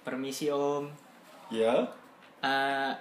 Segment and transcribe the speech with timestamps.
[0.00, 0.88] Permisi Om.
[1.52, 1.84] Ya.
[2.40, 2.92] Eh,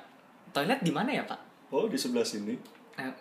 [0.52, 1.72] toilet di mana ya Pak?
[1.72, 2.58] Oh, di sebelah sini.
[3.00, 3.18] M-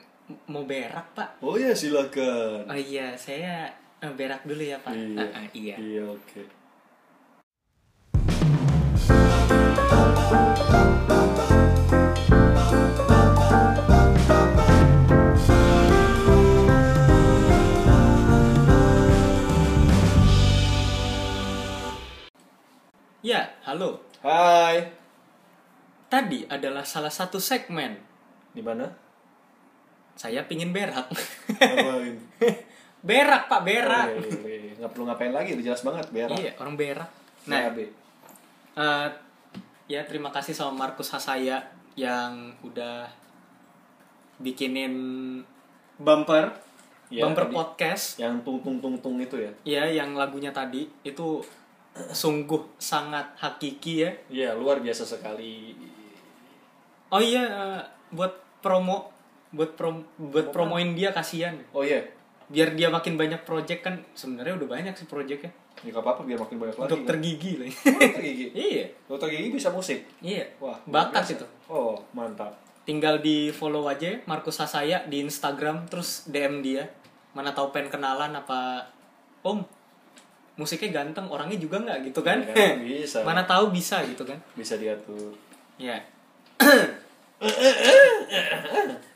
[0.50, 1.38] mau berak Pak?
[1.44, 2.66] Oh ya, silakan.
[2.66, 3.70] Oh iya, saya
[4.02, 4.92] eh, berak dulu ya Pak.
[4.92, 5.22] Iya.
[5.22, 5.76] Eh, eh, iya.
[5.78, 6.42] Iya, oke.
[23.18, 24.00] Ya, halo.
[24.24, 24.80] Hai.
[26.08, 28.00] Tadi adalah salah satu segmen.
[28.56, 28.88] Di mana?
[30.16, 31.04] Saya pingin berak.
[32.98, 34.08] Berak Pak, berak.
[34.10, 34.72] Oh, iya, iya, iya.
[34.80, 36.34] Nggak perlu ngapain lagi, udah jelas banget berak.
[36.34, 37.10] Iya, orang berak.
[37.46, 39.08] Nah, eh,
[39.86, 41.62] ya terima kasih sama Markus Hasaya
[41.94, 43.06] yang udah
[44.42, 44.94] bikinin
[46.00, 46.56] bumper,
[47.12, 47.54] Ya, bumper tadi.
[47.54, 48.06] podcast.
[48.18, 49.52] yang tung tung tung tung itu ya.
[49.62, 51.38] Iya, yang lagunya tadi itu
[52.12, 54.10] sungguh sangat hakiki ya.
[54.28, 55.74] Iya, luar biasa sekali.
[57.08, 59.12] Oh iya, eh, buat promo,
[59.52, 61.56] buat prom, buat promoin dia kasihan.
[61.72, 62.04] Oh iya.
[62.48, 65.52] Biar dia makin banyak project kan sebenarnya udah banyak sih projectnya.
[65.84, 66.90] Ya nggak apa-apa biar makin banyak lagi.
[66.90, 67.68] Dokter gigi lah.
[67.70, 68.46] Dokter gigi.
[68.72, 70.00] iya, Dokter gigi bisa musik.
[70.24, 70.48] iya.
[70.58, 71.46] Wah, bakat itu.
[71.68, 72.56] Oh, mantap.
[72.88, 76.88] Tinggal di follow aja Markus Hasaya di Instagram terus DM dia.
[77.36, 78.88] Mana tahu pengen kenalan apa
[79.44, 79.77] Om
[80.58, 82.42] musiknya ganteng orangnya juga nggak gitu kan?
[82.42, 83.22] Ya bisa.
[83.22, 84.36] Mana tahu bisa gitu kan?
[84.52, 85.32] Bisa diatur.
[85.78, 86.02] Ya.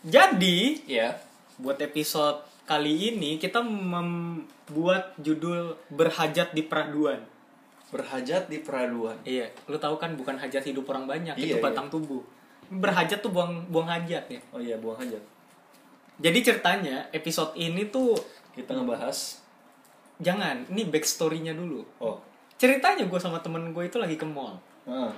[0.06, 1.18] Jadi Iya.
[1.58, 7.18] buat episode kali ini kita membuat judul berhajat di peraduan.
[7.90, 9.18] Berhajat di peraduan.
[9.22, 12.24] Iya, lu tahu kan bukan hajat hidup orang banyak, Iya, itu batang tubuh.
[12.72, 14.40] Berhajat tuh buang buang hajat ya.
[14.48, 15.20] Oh iya, buang hajat.
[16.22, 18.14] Jadi ceritanya episode ini tuh
[18.52, 19.41] Kita ngebahas
[20.22, 21.82] jangan, ini backstory-nya dulu.
[22.00, 22.18] oh.
[22.56, 24.54] Ceritanya gue sama temen gue itu lagi ke mall.
[24.86, 25.10] Heeh.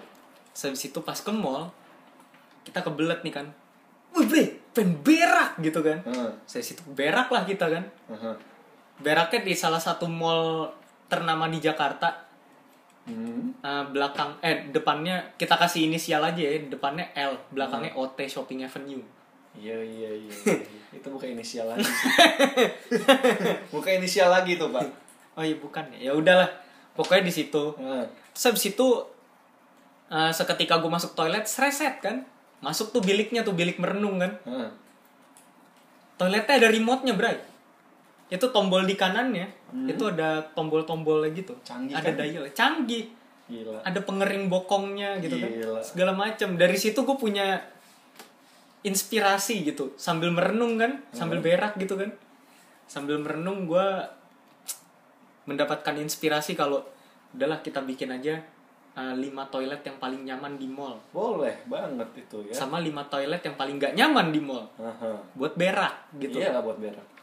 [0.57, 1.69] Habis itu pas ke mall,
[2.65, 3.47] kita kebelet nih kan.
[4.17, 6.01] Wih bre, pengen berak gitu kan.
[6.09, 6.31] Heeh.
[6.49, 7.85] Saya situ berak lah kita kan.
[8.09, 8.35] Heeh.
[9.05, 10.73] Beraknya di salah satu mall
[11.13, 12.25] ternama di Jakarta.
[13.05, 13.53] Hmm.
[13.61, 19.05] Eh, belakang eh depannya kita kasih inisial aja ya depannya L belakangnya OT Shopping Avenue
[19.55, 20.33] Iya iya iya.
[20.99, 21.83] itu bukan inisial lagi.
[21.83, 22.11] sih.
[23.75, 24.87] bukan inisial lagi tuh, Pak.
[25.35, 26.47] oh iya bukan ya ya udahlah
[26.95, 28.07] pokoknya di situ Heeh.
[28.31, 28.87] terus habis itu
[30.07, 32.23] eh, seketika gue masuk toilet reset kan
[32.63, 34.71] masuk tuh biliknya tuh bilik merenung kan Heeh.
[36.15, 37.35] toiletnya ada remote-nya bray
[38.31, 39.51] itu tombol di kanannya
[39.91, 42.23] itu ada tombol-tombolnya gitu Canggih ada kan?
[42.23, 43.05] dial canggih
[43.51, 43.83] Gila.
[43.83, 45.51] ada pengering bokongnya gitu Gila.
[45.51, 47.59] kan segala macam dari situ gue punya
[48.85, 52.13] inspirasi gitu sambil merenung kan sambil berak gitu kan
[52.85, 53.87] sambil merenung gue
[55.49, 56.85] mendapatkan inspirasi kalau
[57.33, 58.41] udahlah kita bikin aja
[58.97, 62.55] uh, lima toilet yang paling nyaman di mall Boleh banget itu ya.
[62.55, 65.13] sama lima toilet yang paling gak nyaman di mall Aha.
[65.37, 67.15] buat berak gitu Iya buat berak.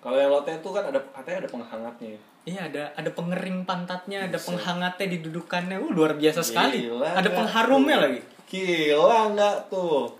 [0.00, 2.08] Kalau yang lotte itu kan ada katanya ada penghangatnya.
[2.16, 2.20] ya.
[2.48, 6.88] Iya ada ada pengering pantatnya, ada penghangatnya di dudukannya, uh, luar biasa sekali.
[6.88, 8.04] Gila ada nggak pengharumnya tuh?
[8.08, 8.20] lagi.
[8.48, 10.19] Gila nggak tuh?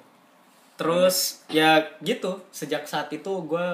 [0.80, 1.70] Terus ya
[2.00, 3.66] gitu, sejak saat itu gue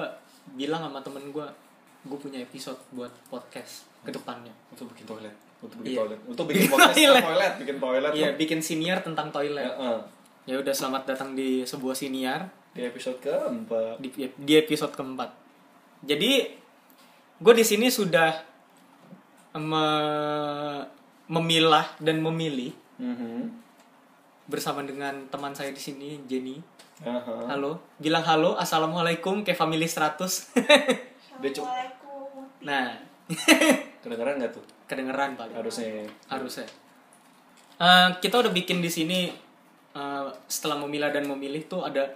[0.53, 1.47] bilang sama temen gue,
[2.03, 4.51] gue punya episode buat podcast ke depannya.
[4.69, 5.31] Untuk bikin toilet.
[5.57, 5.99] Untuk bikin Iya.
[6.03, 6.19] toilet.
[6.27, 7.23] Untuk bikin podcast Toilet.
[7.23, 7.53] toilet.
[7.57, 8.11] Bikin toilet.
[8.13, 9.63] Iya, bikin siniar tentang toilet.
[9.65, 9.99] Heeh.
[10.45, 13.97] Ya udah selamat datang di sebuah siniar Di episode keempat.
[13.97, 15.31] di, di episode keempat.
[16.01, 16.31] Jadi
[17.37, 18.31] gue di sini sudah
[19.53, 20.85] me-
[21.27, 23.66] memilah dan memilih Mhm.
[24.47, 26.57] Bersama dengan teman saya di sini Jenny.
[26.99, 27.53] Aha.
[27.53, 30.17] Halo, bilang halo, assalamualaikum ke family 100.
[31.43, 31.69] Dia cu-
[32.59, 32.97] nah,
[34.01, 34.65] kedengeran nggak tuh?
[34.87, 36.07] kedengeran paling Harusnya.
[36.31, 36.63] harusnya.
[37.77, 39.27] Eh, kita udah bikin di sini
[39.93, 42.07] eh, setelah memilah dan memilih tuh ada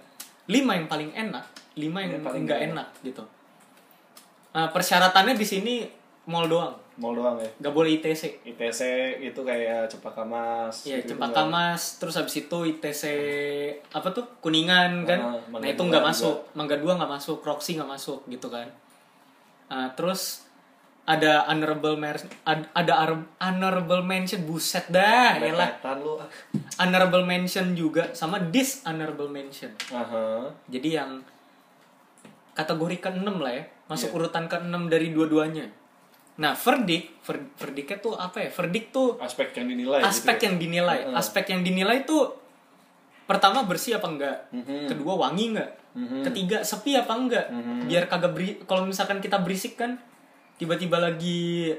[0.48, 1.44] lima yang paling enak,
[1.76, 3.22] lima yang Yang paling nggak nggak enak gitu.
[4.52, 5.74] Eh, persyaratannya di sini
[6.26, 7.48] mall doang, Mau doang ya.
[7.56, 8.44] nggak boleh ITC.
[8.44, 8.80] ITC
[9.24, 10.84] itu kayak Cempaka Mas.
[10.84, 11.48] Iya, gitu-gitu Cempaka kan.
[11.48, 13.02] Mas, terus habis itu ITC
[13.88, 15.18] apa tuh Kuningan kan?
[15.18, 18.68] Ah, nah Mangga itu nggak masuk, Mangga Dua nggak masuk, Roxy nggak masuk gitu kan?
[19.66, 20.44] Ah, terus
[21.02, 22.92] ada honorable mention, ada
[23.40, 25.72] honorable mention, buset dah, ya lah.
[25.82, 25.98] Ah.
[26.78, 29.72] Honorable mention juga sama dishonorable mention.
[29.90, 30.46] Aha.
[30.68, 31.24] Jadi yang
[32.52, 34.16] kategori ke-6 lah ya, masuk Iya.
[34.22, 35.66] urutan ke-6 dari dua-duanya.
[36.42, 38.50] Nah, verdict, ver, verdictnya tuh apa ya?
[38.50, 40.00] Verdict tuh Aspek yang dinilai.
[40.02, 40.44] aspek gitu ya.
[40.44, 41.14] yang dinilai Heeh.
[41.14, 42.18] aspek yang dinilai itu
[43.22, 44.90] pertama bersih apa enggak Mhm.
[44.90, 46.20] kedua wangi enggak Mhm.
[46.22, 47.86] ketiga sepi apa enggak Mhm.
[47.86, 49.94] biar kagak beri kalau misalkan kita berisik kan
[50.54, 51.70] tiba-tiba lagi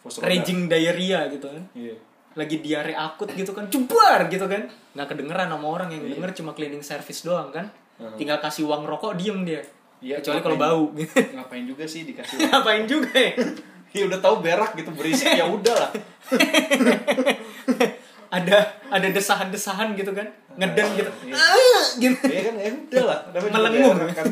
[0.00, 0.24] roda.
[0.24, 1.94] raging diarrhea gitu kan Iya.
[2.34, 4.64] lagi diare akut gitu kan jebar gitu kan
[4.94, 8.06] nggak kedengeran sama orang yang denger cuma cleaning service doang kan Iya.
[8.06, 8.16] Heeh.
[8.16, 9.60] tinggal kasih uang rokok diem dia
[9.98, 13.32] Iya, kecuali kalau bau gitu Ngapain juga sih dikasih ngapain juga ya
[13.96, 15.90] Ya udah tahu berak gitu berisik ya udah lah.
[18.30, 21.34] ada ada desahan-desahan gitu kan ngeden gitu Iya.
[21.34, 23.18] ah, gitu Ya kan ya udah lah.
[23.48, 23.96] Melengung.
[24.12, 24.26] kan.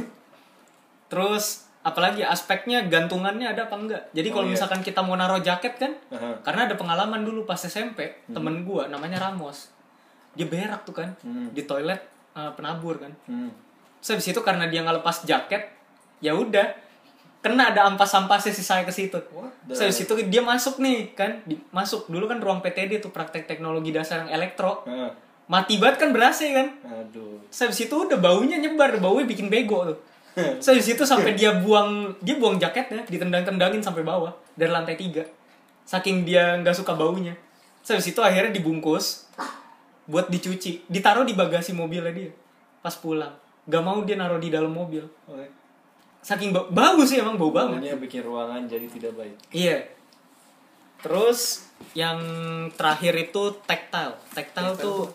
[1.06, 4.54] terus apalagi aspeknya gantungannya ada apa enggak jadi kalau Oh, iya.
[4.54, 6.42] misalkan kita mau naruh jaket kan Aha.
[6.42, 9.70] karena ada pengalaman dulu pas SMP temen gua namanya Ramos
[10.34, 11.48] dia berak tuh kan Hmm.
[11.48, 12.02] di toilet
[12.34, 13.48] eh, penabur kan Hmm.
[14.06, 15.66] Terus habis itu karena dia nggak lepas jaket,
[16.22, 16.78] ya udah
[17.42, 19.18] kena ada ampas-ampasnya si saya ke situ.
[19.66, 23.50] Terus habis itu dia masuk nih kan, di- masuk dulu kan ruang PTD tuh praktek
[23.50, 24.86] teknologi dasar yang elektro.
[24.86, 25.10] Heeh.
[25.50, 26.70] Mati banget kan berasa kan.
[26.86, 27.42] Aduh.
[27.50, 29.98] Terus habis itu udah baunya nyebar, baunya bikin bego tuh.
[30.62, 35.26] Terus habis itu sampai dia buang dia buang jaketnya, ditendang-tendangin sampai bawah dari lantai tiga.
[35.82, 37.34] Saking dia nggak suka baunya.
[37.82, 39.26] Terus habis itu akhirnya dibungkus
[40.06, 42.30] buat dicuci, ditaruh di bagasi mobilnya dia
[42.78, 43.34] pas pulang.
[43.66, 45.02] Gak mau dia naruh di dalam mobil.
[45.26, 45.46] Oke.
[46.22, 47.78] Saking bau, bau sih emang bau banget.
[47.82, 49.34] Baunya bikin ruangan jadi tidak baik.
[49.50, 49.78] Iya.
[51.02, 52.18] Terus yang
[52.74, 54.16] terakhir itu tactile.
[54.32, 55.10] Tactile tuh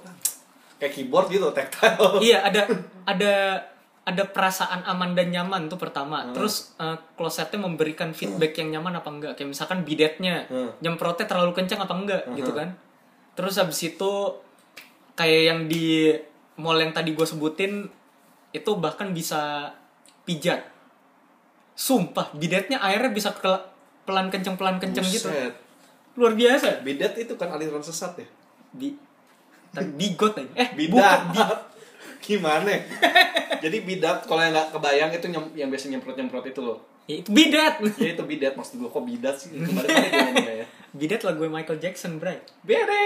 [0.80, 2.18] Kayak keyboard gitu, tactile.
[2.25, 2.65] iya ada
[3.06, 3.33] ada
[4.01, 6.25] ada perasaan aman dan nyaman tuh pertama.
[6.33, 9.33] Terus eh, klosetnya memberikan feedback yang nyaman apa enggak?
[9.38, 10.74] Kayak misalkan bidetnya Hmm.
[10.81, 12.74] nyemprotnya terlalu kencang apa enggak gitu kan.
[13.38, 14.12] Terus habis itu
[15.13, 16.18] kayak yang di
[16.57, 17.86] mall yang tadi gue sebutin
[18.51, 19.71] itu bahkan bisa
[20.24, 20.68] pijat.
[21.74, 23.50] Sumpah, bidetnya airnya bisa ke
[24.03, 25.27] pelan kenceng pelan kenceng gitu.
[25.27, 25.53] Buset.
[26.19, 26.83] Luar biasa.
[26.83, 28.27] Bidet itu kan aliran sesat ya?
[28.71, 28.94] Bi
[29.71, 30.51] bigot aja.
[30.53, 30.92] Eh, Bidat.
[30.92, 31.63] bukan bi-
[32.27, 32.75] Gimana?
[33.57, 36.77] Jadi bidat kalau yang nggak kebayang itu nyem- yang biasa nyemprot-nyemprot itu loh.
[37.07, 37.75] Ya, itu bidet.
[37.97, 39.50] Ya itu bidat maksud gue kok bidat sih?
[39.50, 40.65] Kemarin-kemarin gue ngomongnya ya.
[40.92, 42.38] Bidet lagu Michael Jackson, Bray.
[42.62, 43.06] Bere.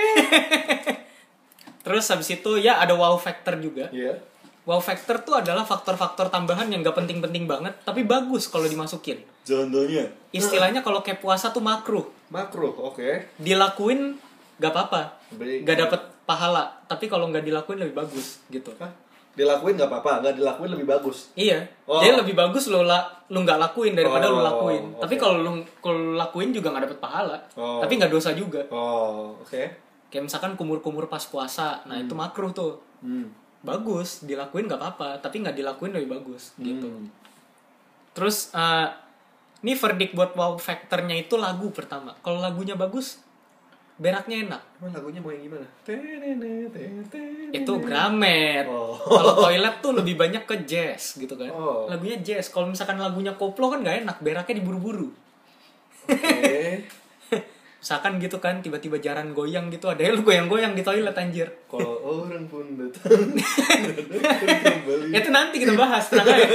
[1.86, 3.88] Terus habis itu ya ada wow factor juga.
[3.89, 4.18] Iya.
[4.65, 9.21] Wow factor tuh adalah faktor-faktor tambahan yang gak penting-penting banget, tapi bagus kalau dimasukin.
[9.45, 12.09] Contohnya Istilahnya kalau kayak puasa tuh makruh.
[12.27, 13.38] makro, oke.
[13.38, 14.17] Dilakuin
[14.57, 15.21] gak apa-apa.
[15.38, 18.73] Gak dapet pahala, tapi kalau nggak dilakuin lebih bagus gitu.
[18.81, 18.89] Hah?
[19.38, 21.29] Dilakuin nggak apa-apa, nggak dilakuin lebih bagus.
[21.38, 21.62] Iya.
[21.85, 22.01] Oh.
[22.01, 24.83] Jadi lebih bagus lo la, lu nggak lakuin daripada lu Oh, lakuin.
[24.97, 25.06] oke.
[25.06, 27.38] Tapi kalau lu kalau lakuin juga nggak dapet pahala.
[27.53, 27.77] Oh.
[27.77, 28.65] Tapi nggak dosa juga.
[28.73, 29.62] Oh, oke.
[30.09, 32.81] Kayak misalkan kumur-kumur pas puasa, nah itu makruh tuh.
[33.06, 33.29] Hmm.
[33.65, 36.85] Bagus, dilakuin nggak apa-apa, tapi nggak dilakuin lebih bagus gitu.
[36.85, 37.09] Hmm.
[38.13, 38.88] Terus eh
[39.65, 42.13] ini verdict buat wow factornya itu lagu pertama.
[42.21, 43.25] Kalau lagunya bagus,
[43.97, 44.62] beraknya enak.
[44.77, 45.65] Emang lagunya mau yang gimana?
[47.50, 48.69] Itu gramet.
[48.69, 48.94] Oh.
[48.94, 51.50] Kalau toilet tuh lebih banyak ke jazz gitu kan.
[51.50, 51.89] Oh.
[51.89, 52.53] Lagunya jazz.
[52.53, 55.09] Kalau misalkan lagunya koplo kan nggak enak, beraknya diburu-buru.
[57.85, 61.53] Misalkan gitu kan, tiba-tiba jaran goyang gitu, ada lu goyang-goyang di toilet anjir.
[61.69, 63.37] Kalau orang pun datang.
[65.13, 66.49] Itu nanti kita bahas, tenang aja.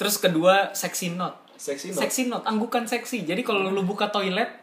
[0.00, 1.36] Terus kedua, sexy note.
[1.60, 2.00] Seksi no.
[2.00, 3.28] Sexy note, anggukan seksi.
[3.28, 4.58] Jadi kalau lu buka toilet,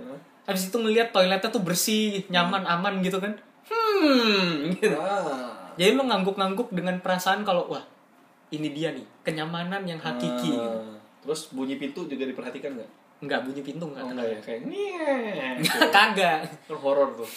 [0.50, 3.38] habis itu ngelihat toiletnya tuh bersih, nyaman, aman gitu kan.
[3.70, 4.98] Hmm, gitu.
[4.98, 5.70] Ah.
[5.78, 7.86] Jadi lu ngangguk-ngangguk dengan perasaan kalau wah,
[8.50, 10.66] ini dia nih, kenyamanan yang hakiki gitu.
[10.82, 10.98] Ah.
[11.24, 12.92] Terus bunyi pintu juga diperhatikan nggak?
[13.20, 14.04] Enggak bunyi pintu enggak.
[14.04, 14.60] Oh, enggak ya, kayak
[15.96, 16.40] kagak.
[16.68, 17.28] Kan horor tuh.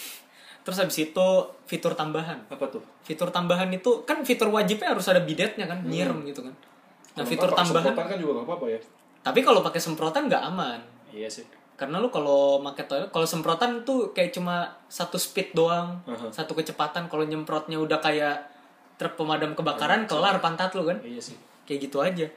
[0.63, 1.27] Terus habis itu
[1.67, 2.39] fitur tambahan.
[2.47, 2.79] Apa tuh?
[3.03, 6.55] Fitur tambahan itu kan fitur wajibnya harus ada bidetnya kan, nyirem gitu kan.
[6.55, 7.83] Nah, Kalau fitur nggak tambahan.
[7.91, 8.79] semprotan kan juga nggak apa-apa ya.
[9.23, 10.79] Tapi kalau pakai semprotan nggak aman.
[11.11, 11.43] Iya sih.
[11.75, 16.31] Karena lu kalau pakai toilet, kalau semprotan tuh kayak cuma satu speed doang, Aha.
[16.31, 17.11] satu kecepatan.
[17.11, 18.47] Kalau nyemprotnya udah kayak
[18.95, 21.03] truk pemadam kebakaran, kelar pantat lu kan.
[21.03, 21.35] Iya sih.
[21.67, 22.27] Kayak gitu aja.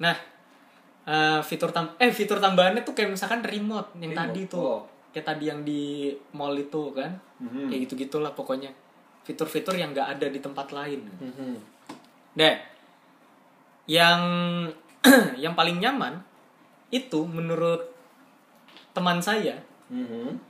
[0.00, 0.16] Nah,
[1.04, 4.60] eh, fitur tam eh fitur tambahannya tuh kayak misalkan remote yang Remote, tadi tuh.
[4.60, 4.80] oh.
[5.10, 7.14] Kayak tadi yang di mall itu kan.
[7.38, 7.70] Mhm.
[7.70, 8.72] Kayak gitu-gitulah pokoknya.
[9.22, 11.00] Fitur-fitur yang nggak ada di tempat lain.
[11.06, 11.54] Mhm.
[12.34, 12.56] Deh.
[13.86, 14.20] Yang
[15.42, 16.18] yang paling nyaman
[16.88, 17.84] itu menurut
[18.90, 20.40] teman saya Mhm.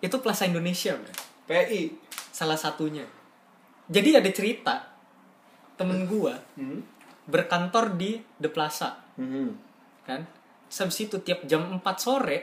[0.00, 1.12] itu Plaza Indonesia, Bro.
[1.44, 1.92] PI.
[2.32, 3.04] Salah satunya.
[3.86, 4.88] Jadi ada cerita
[5.74, 6.80] temen gua Mhm.
[7.24, 9.71] berkantor di The Plaza, Mhm.
[10.04, 10.26] Kan?
[10.72, 12.38] Habis itu tiap jam 4 sore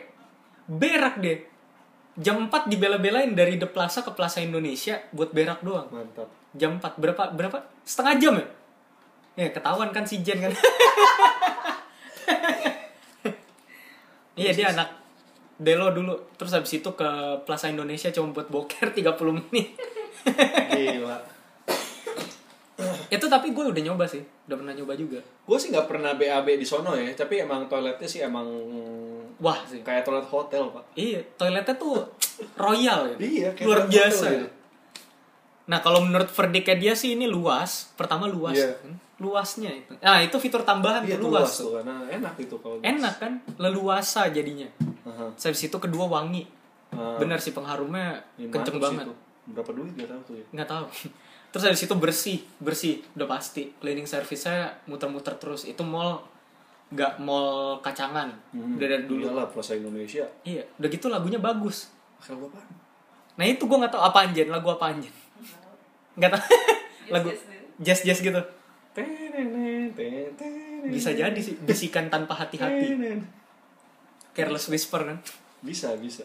[0.69, 1.39] berak deh.
[2.19, 5.89] Jam 4 dibela-belain dari The Plaza ke Plaza Indonesia buat berak doang.
[5.89, 6.29] Mantap.
[6.53, 7.57] Jam 4 berapa berapa?
[7.81, 8.47] Setengah jam ya?
[9.39, 10.51] Ya ketahuan kan si Jen kan.
[14.39, 14.99] iya dia anak
[15.59, 16.15] Delo dulu.
[16.39, 17.09] Terus habis itu ke
[17.43, 19.75] Plaza Indonesia cuma buat boker 30 menit.
[20.75, 21.38] Gila.
[23.09, 24.21] Itu tapi gue udah nyoba sih.
[24.45, 25.17] Udah pernah nyoba juga.
[25.19, 28.45] Gue sih nggak pernah BAB di sono ya, tapi emang toiletnya sih emang
[29.35, 32.03] wah sih kayak toilet hotel pak iya toiletnya tuh
[32.55, 34.35] royal ya Iya, kayak luar biasa hotel ya.
[34.35, 34.49] gitu.
[35.65, 38.75] nah kalau menurut verdiknya dia sih ini luas pertama luas Iya.
[38.75, 38.91] kan?
[39.17, 42.75] luasnya itu nah itu fitur tambahan iya tuh luas luas, tuh karena enak itu kalau
[42.81, 44.67] enak kan leluasa jadinya
[45.05, 45.31] Aha.
[45.33, 46.43] Habis itu kedua wangi
[46.89, 49.15] Ah, bener sih pengharumnya ini kenceng banget tuh.
[49.47, 50.85] berapa duit gak tahu tuh ya nggak tahu
[51.49, 53.01] terus dari situ bersih bersih.
[53.17, 53.73] Udah pasti.
[53.81, 55.65] Cleaning service-nya muter-muter terus.
[55.65, 56.21] Itu mall
[56.89, 58.33] nggak mall kacangan.
[58.53, 58.77] Hmm.
[58.77, 59.29] udah dari dulu.
[59.29, 60.25] Iyalah Plaza Indonesia.
[60.45, 60.63] Iya.
[60.77, 61.89] Udah gitu lagunya bagus.
[62.19, 62.67] Akal gua apaan?
[63.39, 64.03] nah itu gue nggak tahu.
[64.03, 65.13] Apa anjen lagu apa anjen
[66.19, 66.43] nggak tahu.
[67.09, 67.29] Lagu
[67.79, 68.41] jazz jazz gitu.
[70.89, 72.97] Bisa jadi sih bisikan tanpa hati-hati
[74.39, 75.17] careless whisper kan
[75.59, 76.23] Bisa, bisa.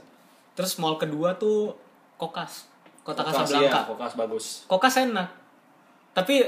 [0.55, 1.75] terus mall kedua tuh
[2.15, 2.71] kokas
[3.05, 4.45] kota Kokas, Casablanca iya, Kokas bagus.
[4.67, 5.29] kokas enak
[6.11, 6.41] tapi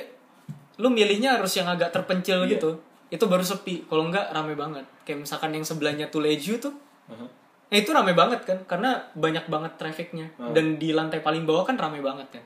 [0.76, 2.56] lu milihnya harus yang agak terpencil Iya.
[2.56, 2.70] gitu
[3.06, 6.75] itu baru sepi kalau enggak rame banget kayak misalkan yang sebelahnya Tuleju tuh
[7.06, 7.22] Aha.
[7.66, 10.50] nah itu rame banget kan karena banyak banget trafficnya Hmm.
[10.50, 12.44] dan di lantai paling bawah kan rame banget kan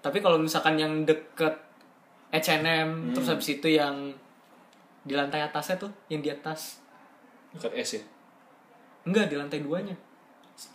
[0.00, 1.52] tapi kalau misalkan yang deket
[2.30, 3.12] H&M Hmm.
[3.12, 4.14] terus habis itu yang
[5.00, 6.78] di lantai atasnya tuh yang di atas
[7.50, 8.02] Dekat S ya?
[9.02, 9.96] enggak di lantai duanya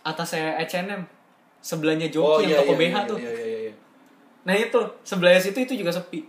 [0.02, 1.02] atasnya H&M
[1.66, 3.18] sebelahnya Joki yang toko BH iya, tuh.
[3.18, 3.74] Iya, iya, iya.
[4.46, 4.80] nah itu.
[5.02, 6.22] Sebelahnya situ itu juga sepi.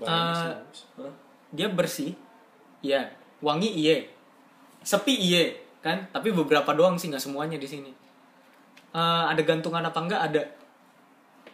[0.00, 0.56] Hah?
[1.52, 2.16] dia bersih.
[2.80, 3.12] Iya.
[3.44, 4.00] Wangi iya.
[4.80, 5.52] Sepi iya.
[5.84, 6.08] Kan?
[6.08, 7.92] Tapi beberapa doang sih nggak semuanya di sini.
[8.96, 10.44] Eh, ada gantungan apa enggak ada.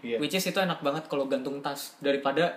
[0.01, 0.17] Iya.
[0.17, 1.99] which is itu enak banget kalau gantung tas.
[2.01, 2.57] Daripada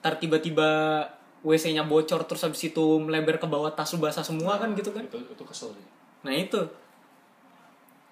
[0.00, 1.02] tar tiba-tiba
[1.44, 5.04] WC-nya bocor terus habis itu melebar ke bawah tas lu basah semua kan gitu kan?
[5.04, 5.86] Itu, itu kesel sih.
[6.24, 6.58] nah itu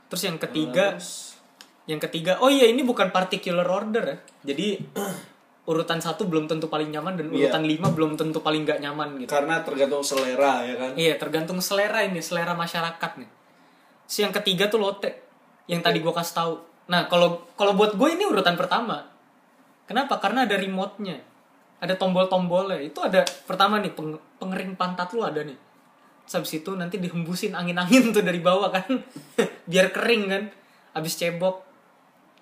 [0.06, 1.38] terus yang ketiga Terus,
[1.84, 4.80] yang ketiga oh iya ini bukan particular order ya jadi
[5.64, 7.49] urutan satu belum tentu paling nyaman dan Iya.
[7.49, 10.90] urutan lima belum tentu paling nggak nyaman gitu karena tergantung selera ya kan.
[10.92, 13.30] Iya, tergantung selera ini, selera masyarakat nih.
[14.04, 15.08] Si yang ketiga tuh lotte,
[15.64, 16.54] yang tadi gue kasih tahu.
[16.84, 19.08] Nah, kalau kalau buat gue ini urutan pertama.
[19.88, 20.20] Kenapa?
[20.20, 21.16] Karena ada remote-nya.
[21.80, 22.84] Ada tombol-tombolnya.
[22.84, 25.56] Itu ada pertama nih peng- pengering pantat lu ada nih.
[26.24, 28.88] Habis itu nanti dihembusin angin-angin tuh dari bawah kan.
[29.70, 30.42] Biar kering kan.
[30.96, 31.62] Habis cebok.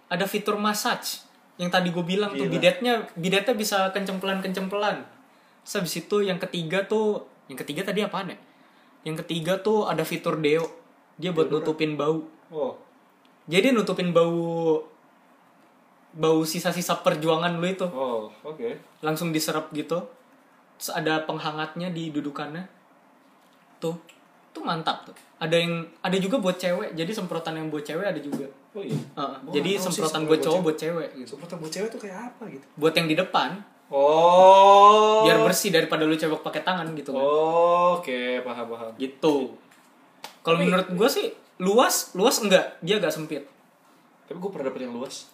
[0.09, 1.25] Ada fitur massage.
[1.61, 2.55] Yang tadi gue bilang tuh Gila.
[2.59, 5.05] bidetnya bidetnya bisa kencempelan-kencempelan.
[5.63, 8.39] Terus habis itu yang ketiga tuh yang ketiga tadi apaan ya?
[9.03, 10.67] Yang ketiga tuh ada fitur deo.
[11.19, 12.25] Dia buat nutupin bau.
[12.53, 12.77] Oh,
[13.51, 14.81] Jadi nutupin bau
[16.13, 17.89] bau sisa-sisa perjuangan lu itu.
[17.89, 18.69] oh, oke.
[19.01, 20.05] Langsung diserap gitu.
[20.77, 22.82] Terus ada penghangatnya di dudukannya.
[23.83, 23.97] Tuh.
[24.55, 25.17] Tuh mantap tuh.
[25.43, 26.95] Ada yang ada juga buat cewek.
[26.95, 28.47] Jadi semprotan yang buat cewek ada juga.
[28.79, 28.95] Oh iya.
[28.95, 29.37] Heeh.
[29.43, 31.29] Gua jadi semprotan semprot buat cowok buat cewek gitu.
[31.35, 32.67] Semprotan buat cewek tuh kayak apa gitu?
[32.79, 33.51] Buat yang di depan
[33.93, 35.29] Oh.
[35.29, 37.21] biar bersih daripada lu cebok pakai tangan gitu kan.
[37.21, 38.93] Oh, oke, paham paham.
[38.97, 39.53] Gitu.
[40.41, 41.29] Kalau menurut gue sih
[41.61, 43.45] luas, luas enggak, dia agak sempit.
[44.25, 45.29] Tapi gue pernah dapet yang luas.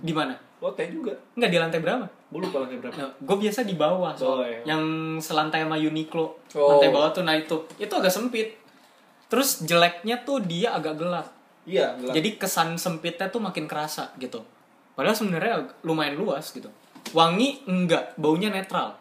[0.00, 0.32] Di mana?
[0.62, 1.12] Lotte juga.
[1.34, 2.06] Enggak di lantai berapa?
[2.30, 2.94] Gue lupa lantai berapa.
[2.94, 4.38] Nah, gue biasa di bawah soalnya.
[4.38, 4.60] Oh, iya.
[4.62, 4.84] Yang
[5.26, 6.38] selantai sama Uniqlo.
[6.54, 6.78] Oh.
[6.78, 7.66] Lantai bawah tuh nah itu.
[7.76, 8.56] Itu agak sempit.
[9.26, 11.26] Terus jeleknya tuh dia agak gelap.
[11.66, 12.14] Iya, gelap.
[12.14, 14.40] Jadi kesan sempitnya tuh makin kerasa gitu.
[14.94, 16.70] Padahal sebenarnya lumayan luas gitu.
[17.10, 18.94] Wangi enggak, baunya netral.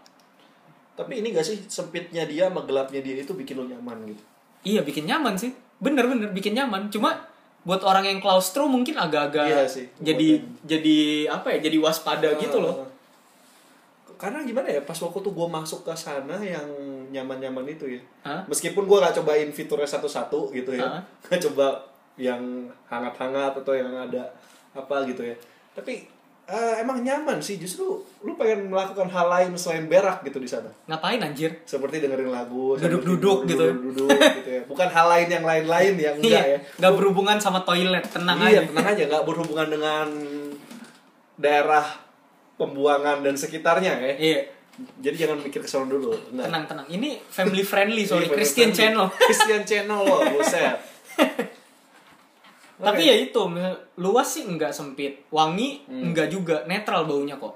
[0.97, 4.23] Tapi ini gak sih sempitnya dia sama gelapnya dia itu bikin lo nyaman gitu.
[4.65, 5.53] Iya bikin nyaman sih.
[5.81, 6.89] Bener-bener bikin nyaman.
[6.89, 7.30] Cuma
[7.61, 9.85] buat orang yang klaustro mungkin agak-agak Iya sih.
[10.01, 10.97] jadi jadi
[11.29, 11.69] apa ya?
[11.69, 12.89] Jadi waspada gitu loh.
[14.17, 16.65] Karena gimana ya, pas waktu tuh gue masuk ke sana yang
[17.09, 18.01] nyaman-nyaman itu ya.
[18.21, 18.45] Hah?
[18.45, 20.85] Meskipun gue gak cobain fiturnya satu-satu gitu ya.
[20.85, 21.01] Hah?
[21.25, 21.81] Gak coba
[22.21, 22.41] yang
[22.85, 24.29] hangat-hangat atau yang ada
[24.77, 25.33] apa gitu ya.
[25.73, 26.05] Tapi
[26.51, 30.67] eh, emang nyaman sih, justru lu pengen melakukan hal lain selain berak gitu di sana.
[30.85, 31.63] Ngapain anjir?
[31.63, 33.63] Seperti dengerin lagu, Duduk-duduk gitu.
[33.71, 34.11] Duduk
[34.43, 34.61] gitu ya.
[34.67, 36.43] Bukan hal lain yang lain-lain yang enggak ya.
[36.51, 38.67] Iya, nggak berhubungan sama toilet, tenang iya, aja.
[38.67, 40.07] tenang aja, nggak berhubungan dengan
[41.39, 41.85] daerah
[42.59, 44.13] pembuangan dan sekitarnya ya.
[44.19, 44.39] Iya,
[45.01, 46.11] Jadi jangan mikir ke sana dulu.
[46.31, 46.87] Tenang tenang.
[46.91, 48.79] Ini family friendly Iya, sorry, family Christian friendly.
[48.97, 49.05] channel.
[49.15, 50.77] Christian channel loh, buset.
[52.81, 53.41] Tapi ya itu,
[53.95, 56.11] luas sih nggak sempit, wangi Hmm.
[56.11, 57.53] nggak juga, netral baunya kok.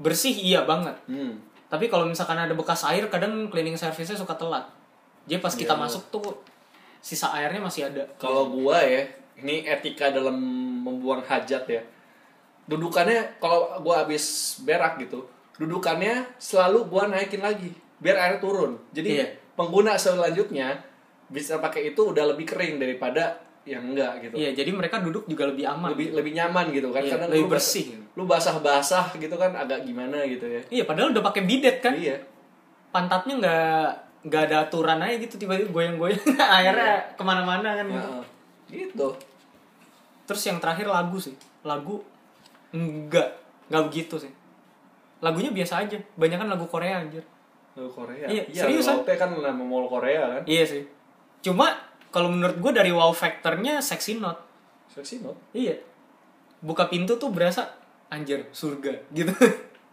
[0.00, 0.96] Bersih iya banget.
[1.06, 1.38] Hmm.
[1.68, 4.64] Tapi kalau misalkan ada bekas air, kadang cleaning service-nya suka telat.
[5.26, 5.82] Jadi pas kita Iya.
[5.84, 6.24] masuk tuh
[7.00, 8.04] sisa airnya masih ada.
[8.16, 9.04] Kalau gua ya,
[9.36, 10.36] ini etika dalam
[10.84, 11.82] membuang hajat ya.
[12.64, 15.28] Dudukannya kalau gua habis berak gitu,
[15.60, 17.68] dudukannya selalu gua naikin lagi
[18.00, 18.80] biar air turun.
[18.96, 19.26] Jadi Iya.
[19.52, 20.80] pengguna selanjutnya
[21.28, 24.34] bisa pakai itu udah lebih kering daripada yang enggak gitu.
[24.34, 25.92] Iya, jadi mereka duduk juga lebih aman.
[25.92, 27.86] lebih lebih nyaman gitu kan Iya, karena lebih lu bersih.
[28.12, 31.92] lu basah-basah gitu kan agak gimana gitu ya Iya, padahal udah pakai bidet kan.
[31.92, 32.20] iya
[32.90, 33.84] Pantatnya nggak
[34.24, 36.16] nggak ada aturan aja gitu tiba-tiba goyang-goyang
[36.56, 38.08] akhirnya ke mana-mana kan gitu.
[38.08, 38.24] Heeh.
[38.66, 39.08] gitu
[40.24, 42.00] terus yang terakhir lagu sih lagu
[42.70, 43.36] enggak
[43.68, 44.32] nggak begitu sih
[45.20, 47.20] lagunya biasa aja banyak kan lagu Korea anjir
[47.74, 49.04] Lagu Korea Iya, iya seriusan.
[49.04, 50.88] Kan nama mall Korea kan iya sih
[51.40, 51.68] cuma
[52.14, 54.38] kalau menurut gue dari wow factornya sexy note.
[54.86, 55.74] Seksi no iya.
[56.62, 57.74] Buka pintu tuh berasa
[58.06, 59.34] anjir surga gitu.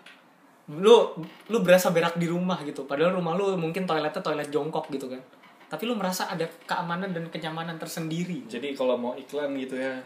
[0.86, 1.18] Lu
[1.50, 2.86] lu berasa berak di rumah gitu.
[2.86, 5.20] Padahal rumah lu mungkin toiletnya toilet jongkok gitu kan.
[5.68, 8.46] Tapi lu merasa ada keamanan dan kenyamanan tersendiri.
[8.48, 10.00] Jadi kalau mau iklan gitu ya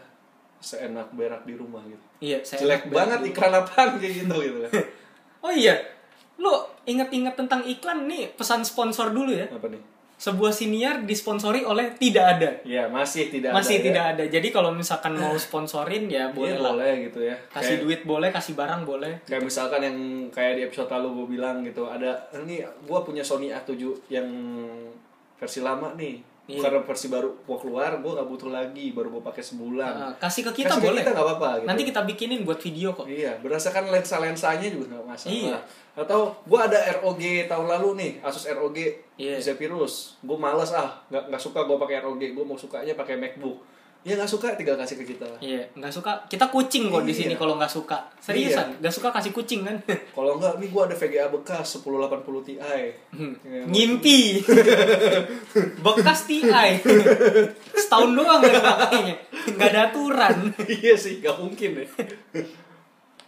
[0.58, 2.02] seenak berak di rumah gitu.
[2.18, 4.72] Iya jelek banget iklan apaan kayak gitu gitu kan.
[5.46, 5.78] Oh iya,
[6.42, 6.50] lu
[6.82, 9.46] inget-inget tentang iklan nih pesan sponsor dulu ya.
[9.46, 9.78] apa nih
[10.16, 12.50] Sebuah siniar disponsori oleh tidak ada.
[12.64, 14.12] ya masih tidak Masih ada, tidak ya.
[14.12, 14.24] ada.
[14.26, 16.72] Jadi kalau misalkan mau sponsorin ya Iya, boleh lah.
[16.72, 19.12] boleh gitu ya Kasih Kayak- duit boleh, kasih barang boleh.
[19.22, 19.96] kayak misalkan yang
[20.28, 23.76] kayak di episode lalu gue bilang gitu ada ini gue punya Sony A7
[24.08, 24.24] yang
[25.34, 26.62] versi lama nih Iya.
[26.62, 30.46] karena versi baru mau keluar gue nggak butuh lagi baru gue pakai sebulan Nah, kasih
[30.46, 31.00] ke kita Kasih ke boleh.
[31.00, 31.66] kita nggak apa-apa gitu.
[31.66, 33.04] Nanti kita bikinin buat video kok.
[33.04, 35.58] iya berdasarkan lensa lensanya juga nggak masalah Iya.
[35.96, 38.78] atau gue ada ROG tahun lalu nih Asus ROG
[39.16, 39.42] Iya.
[39.42, 43.58] Zephyrus gue males ah nggak nggak suka gue pakai ROG gue mau sukanya pakai MacBook
[44.06, 46.14] ya nggak suka tinggal kasih ke kita Iya, nggak suka.
[46.30, 47.26] Kita kucing kok di Iya.
[47.26, 48.06] sini kalau nggak suka.
[48.22, 49.74] Seriusan, nggak suka kasih kucing kan?
[50.16, 52.54] kalau enggak nih gue ada VGA bekas 1080 Ti
[53.10, 53.34] Hmm.
[53.42, 54.46] Ya, Ngimpi.
[55.82, 56.46] Bekas TI.
[57.82, 59.14] Setahun doang ya makanya.
[59.50, 60.36] Nggak ada aturan.
[60.70, 61.86] iya sih, gak mungkin ya.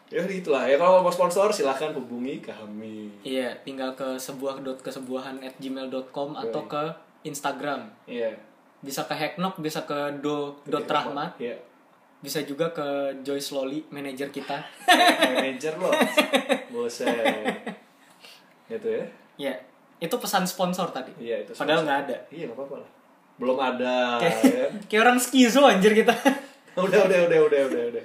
[0.08, 3.10] ya itulah ya kalau mau sponsor silahkan hubungi kami.
[3.26, 6.82] Iya, tinggal ke sebuah dot kesebuahan at gmail.com atau ke
[7.24, 7.90] Instagram.
[8.06, 8.47] Iya.
[8.78, 11.58] Bisa ke Hacknock, bisa ke do dot rahmat, Iya.
[12.18, 12.86] bisa juga ke
[13.20, 14.54] Joyce Loli, manajer kita.
[15.34, 15.90] Manager loh.
[16.72, 17.10] Bosen.
[18.68, 19.04] Gitu ya.
[19.36, 19.54] Ya,
[19.98, 21.10] itu pesan sponsor tadi.
[21.18, 21.52] Iya itu.
[21.54, 21.86] Padahal sponsor.
[21.86, 22.16] nggak ada.
[22.30, 22.90] Iya nggak apa-apa lah.
[23.38, 23.96] Belum ada.
[24.18, 24.66] Kayak, ya.
[24.90, 26.14] kayak orang skizo anjir kita.
[26.78, 28.04] udah udah udah udah udah udah.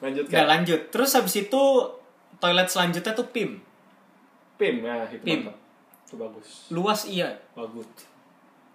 [0.00, 0.32] Lanjutkan.
[0.32, 0.80] Nggak lanjut.
[0.92, 1.62] Terus habis itu
[2.36, 3.60] toilet selanjutnya tuh PIM.
[4.56, 5.44] Pim, nah itu Pim.
[5.44, 5.56] mantap.
[6.04, 6.48] Itu bagus.
[6.68, 7.86] Luas iya, Bagus.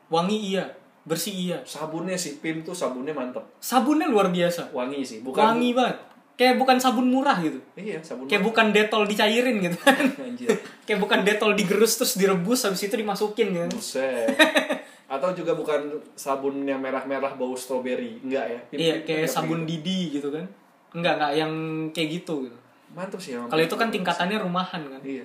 [0.08, 0.66] wangi iya,
[1.06, 1.58] bersih iya.
[1.64, 3.46] Sabunnya sih Pim tuh sabunnya mantap.
[3.62, 4.74] Sabunnya luar biasa.
[4.74, 5.98] Wangi sih, bukan Wangi banget.
[6.36, 7.56] Kayak bukan sabun murah gitu.
[7.80, 8.28] Iya, sabun.
[8.28, 9.96] Kayak bukan detol dicairin gitu kan.
[10.28, 10.52] Anjir.
[10.84, 13.78] Kayak bukan detol digerus terus direbus habis itu dimasukin gitu.
[13.80, 14.36] Buset.
[15.16, 18.60] Atau juga bukan sabun yang merah-merah bau stroberi, enggak ya?
[18.68, 19.80] Pim- Iya, kayak sabun gitu.
[19.80, 20.44] Didi gitu kan.
[20.92, 21.52] Enggak, enggak yang
[21.94, 22.58] kayak gitu gitu.
[22.92, 23.38] Mantap sih.
[23.38, 25.00] Kalau itu kan tingkatannya rumahan kan.
[25.06, 25.24] Iya.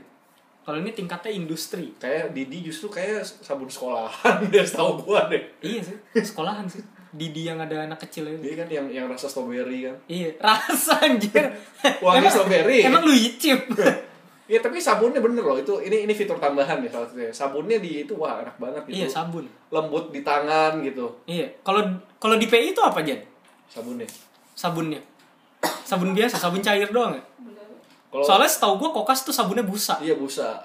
[0.71, 1.91] Kalau ini tingkatnya industri.
[1.99, 5.43] Kayak Didi justru kayak sabun sekolahan dia setahu gua deh.
[5.59, 6.79] Iya sih, sekolahan sih.
[7.11, 8.39] Didi yang ada anak kecil itu.
[8.39, 9.99] Dia kan yang yang rasa stroberi kan.
[10.07, 11.43] Iya, rasa anjir.
[11.99, 12.79] Wangi Emang- strawberry.
[12.87, 13.67] Emang lu icip.
[14.51, 15.55] Iya, tapi sabunnya bener loh.
[15.55, 17.31] Itu ini ini fitur tambahan ya salah satunya.
[17.31, 18.95] Sabunnya di itu wah enak banget gitu.
[18.99, 19.47] iya, sabun.
[19.71, 21.47] Lembut di tangan gitu Iya.
[21.63, 21.87] Kalau
[22.19, 23.23] kalau di PI itu apa, Jan?
[23.67, 24.11] sabunnya.
[24.55, 24.99] Sabunnya.
[25.87, 27.23] Sabun biasa, sabun cair doang ya?
[28.11, 29.95] Kalau Soalnya setahu gua kokas tuh sabunnya busa.
[29.99, 30.59] iya busa.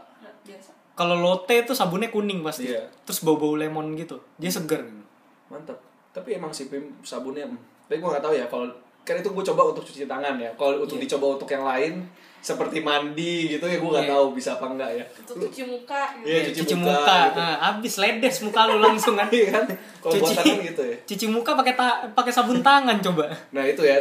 [0.94, 2.72] Kalau lotte tuh sabunnya kuning pasti.
[2.72, 2.82] Iya.
[3.04, 4.16] Terus bau-bau lemon gitu.
[4.36, 4.82] Dia seger.
[5.46, 5.76] Mantap.
[6.10, 7.60] Tapi emang sih Pim sabunnya hmm.
[7.86, 8.66] tapi gua nggak tahu ya kalau
[9.04, 10.50] kan itu gue coba untuk cuci tangan ya.
[10.56, 11.06] Kalau untuk Iya.
[11.06, 11.94] dicoba untuk yang lain
[12.40, 14.14] seperti mandi gitu ya gue nggak Iya.
[14.14, 15.06] tahu bisa apa enggak ya.
[15.20, 16.26] untuk cuci muka gitu.
[16.26, 17.38] Iya, cuci, cuci muka, muka, gitu.
[17.38, 19.30] Nah, habis ledes muka lu langsung kan.
[19.36, 19.66] Iya kan?
[20.00, 20.98] Kalau buat Cuci- tangan gitu ya.
[21.04, 23.26] Cuci muka pakai ta- pakai sabun tangan coba.
[23.52, 23.98] Nah itu ya.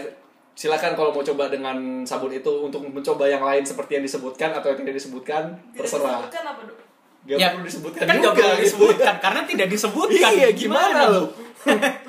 [0.54, 4.70] Silakan kalau mau coba dengan sabun itu untuk mencoba yang lain seperti yang disebutkan atau
[4.70, 6.22] yang tidak disebutkan Tidak terserah.
[6.22, 6.78] disebutkan apa dok
[7.24, 8.62] Gak Ya, perlu disebutkan kan juga gak perlu gitu.
[8.62, 10.30] disebutkan karena tidak disebutkan.
[10.30, 11.22] Iya gimana lu?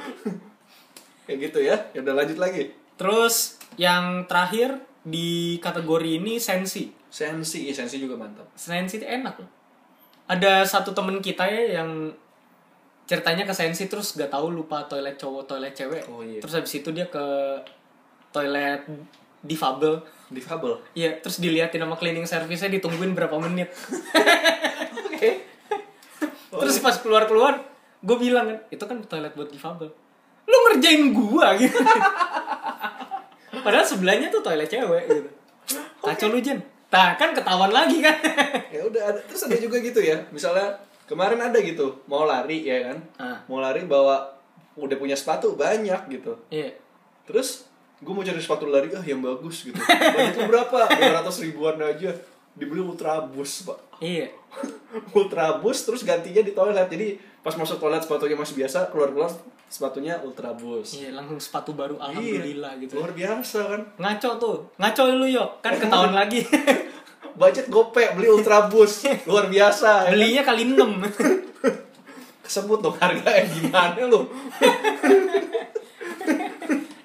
[1.26, 1.76] Kayak gitu ya.
[1.92, 2.64] Ya udah lanjut lagi.
[2.96, 3.36] Terus
[3.76, 6.92] yang terakhir di kategori ini sensi.
[7.08, 8.46] Sensi, sensi juga mantap.
[8.54, 9.50] Sensi itu enak loh.
[10.28, 12.12] Ada satu temen kita ya yang
[13.06, 16.04] ceritanya ke sensi terus gak tahu lupa toilet cowok toilet cewek.
[16.12, 16.42] Oh, iya.
[16.44, 17.24] Terus habis itu dia ke
[18.36, 18.84] toilet
[19.40, 20.04] difabel.
[20.28, 20.76] Difabel.
[20.92, 23.72] Iya, terus diliatin sama cleaning service-nya ditungguin berapa menit.
[25.08, 25.32] Oke.
[26.52, 27.64] Terus pas keluar-keluar,
[28.02, 29.88] gue bilang kan, itu kan toilet buat difabel.
[30.46, 31.80] Lu ngerjain gua gitu.
[33.56, 35.30] Padahal sebelahnya tuh toilet cewek gitu.
[35.98, 36.60] Kacau lu Jen.
[36.92, 38.14] Nah kan ketahuan lagi kan.
[38.76, 40.76] ya udah ada terus ada juga gitu ya misalnya
[41.08, 43.38] kemarin ada gitu mau lari ya kan Ah.
[43.48, 44.20] mau lari bawa
[44.76, 46.76] udah punya sepatu banyak gitu Iya.
[47.24, 47.65] terus
[47.96, 50.78] gue mau cari sepatu lari ah yang bagus gitu budgetnya berapa
[51.24, 52.12] 200 ribuan aja
[52.52, 54.28] dibeli ultrabus pak Iya.
[55.18, 59.32] ultrabus terus gantinya di toilet jadi pas masuk toilet sepatunya masih biasa keluar keluar
[59.66, 62.94] sepatunya ultrabus Iya, langsung sepatu baru alhamdulillah Iya, gitu.
[62.98, 64.58] luar biasa kan Ngaco tuh.
[64.76, 65.50] Ngaco lu yuk.
[65.60, 66.44] Kan ketahuan lagi.
[67.40, 70.14] budget gope beli ultrabus luar biasa ya kan?
[70.16, 70.80] Belinya kali 6.
[72.46, 74.22] Kesebut dong harganya gimana lu?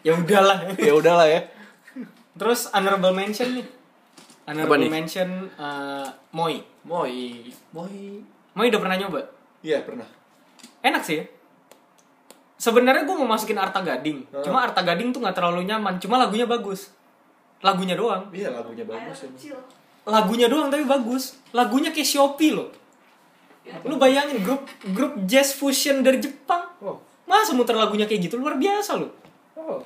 [0.00, 0.58] Ya udahlah.
[0.76, 1.40] ya udahlah ya.
[2.36, 3.66] Terus honorable mention nih.
[4.48, 4.90] Honorable nih?
[4.90, 6.64] mention eh, Moi.
[6.86, 7.44] Moi,
[7.76, 7.96] moi.
[8.56, 9.20] Moi udah pernah nyoba?
[9.60, 10.08] Iya pernah.
[10.80, 11.20] Enak sih.
[12.60, 14.24] Sebenarnya gue mau masukin Arta Gading.
[14.32, 14.44] Heeh.
[14.44, 16.00] Cuma Arta Gading tuh nggak terlalu nyaman.
[16.00, 16.92] Cuma lagunya bagus.
[17.60, 18.32] Lagunya doang.
[18.32, 19.56] Iya lagunya bagus kecil.
[20.08, 21.36] Lagunya doang tapi bagus.
[21.52, 22.72] Lagunya kayak Shopee loh.
[23.84, 24.64] Lu bayangin grup
[24.96, 26.64] grup jazz fusion dari Jepang.
[26.80, 26.96] Oh,
[27.28, 29.19] Masa muter lagunya kayak gitu luar biasa loh.
[29.60, 29.80] Oh,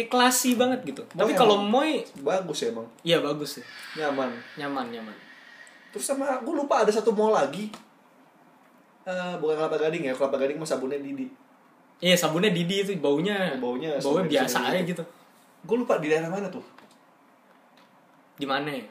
[0.00, 1.02] Kayak klasi banget gitu.
[1.12, 2.86] Tapi kalau Moi bagus emang.
[3.02, 3.64] iya bagus sih.
[3.98, 4.30] Nyaman.
[4.56, 5.16] Nyaman, nyaman.
[5.90, 7.68] Terus sama gue lupa ada satu mall lagi.
[9.02, 11.26] Eh bukan kelapa gading ya, kelapa gading mah sabunnya Didi.
[12.00, 15.02] Iya, sabunnya Didi itu baunya Baunya baunya biasa aja gitu.
[15.66, 16.62] Gue lupa di daerah mana tuh.
[18.40, 18.86] Di mana ya?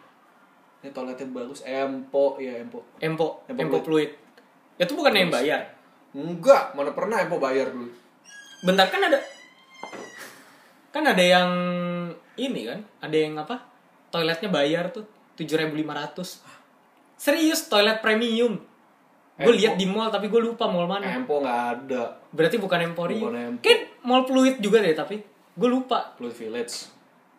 [0.83, 1.63] Ini toiletnya bagus.
[1.65, 2.85] Empo, ya Empo.
[3.01, 4.11] Empo, Empo Empo Fluid.
[4.77, 5.63] Itu bukan yang bayar.
[6.13, 7.89] Enggak, mana pernah Empo bayar dulu.
[8.61, 9.17] Bentar kan ada
[10.89, 11.49] kan ada yang
[12.39, 13.61] ini kan, ada yang apa?
[14.09, 15.05] Toiletnya bayar tuh
[15.37, 16.41] 7.500.
[17.19, 18.57] Serius, toilet premium.
[19.39, 21.15] Gue lihat di mall tapi gue lupa mall mana.
[21.15, 22.19] Empo nggak ada.
[22.35, 23.31] Berarti bukan Emporium.
[23.31, 23.63] Bukan Empo.
[23.63, 25.23] Kan mall Fluid juga deh tapi
[25.55, 26.11] gue lupa.
[26.19, 26.91] Fluid Village.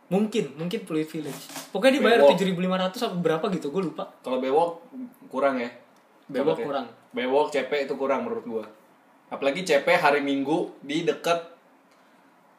[0.09, 1.71] Mungkin, mungkin Fluid Village.
[1.71, 2.41] Pokoknya dia bayar Bewok.
[2.41, 4.05] 7.500 apa berapa gitu, gue lupa.
[4.25, 4.83] Kalau bewok
[5.29, 5.71] kurang ya.
[6.31, 6.87] Bewok kurang.
[7.11, 8.65] Bewok CP itu kurang menurut gua.
[9.31, 11.43] Apalagi CP hari Minggu di dekat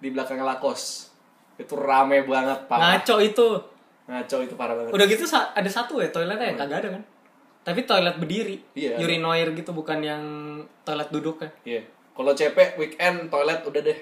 [0.01, 1.13] di belakang Lakos.
[1.55, 2.97] Itu rame banget parah.
[2.97, 3.47] Ngaco itu.
[4.09, 4.91] Ngaco itu parah banget.
[4.97, 7.03] Udah gitu ada satu ya toiletnya yang kagak ada kan.
[7.61, 8.57] Tapi toilet berdiri.
[8.73, 9.05] Iya, ada.
[9.05, 10.23] Urinoir gitu bukan yang
[10.81, 11.53] toilet duduk kan.
[11.61, 11.85] Iya.
[12.17, 13.99] Kalau CP weekend toilet udah deh.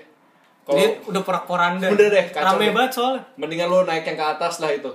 [0.63, 0.79] Kalau
[1.11, 1.91] udah porak-poranda.
[1.91, 2.73] Udah deh, kacau Rame deh.
[2.73, 3.21] banget soalnya.
[3.35, 4.91] mendingan lu naik yang ke atas lah itu.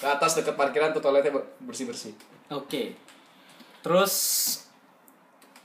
[0.00, 1.32] Ke atas deket parkiran tuh toiletnya
[1.64, 2.12] bersih-bersih.
[2.52, 2.92] Oke.
[3.80, 4.12] Terus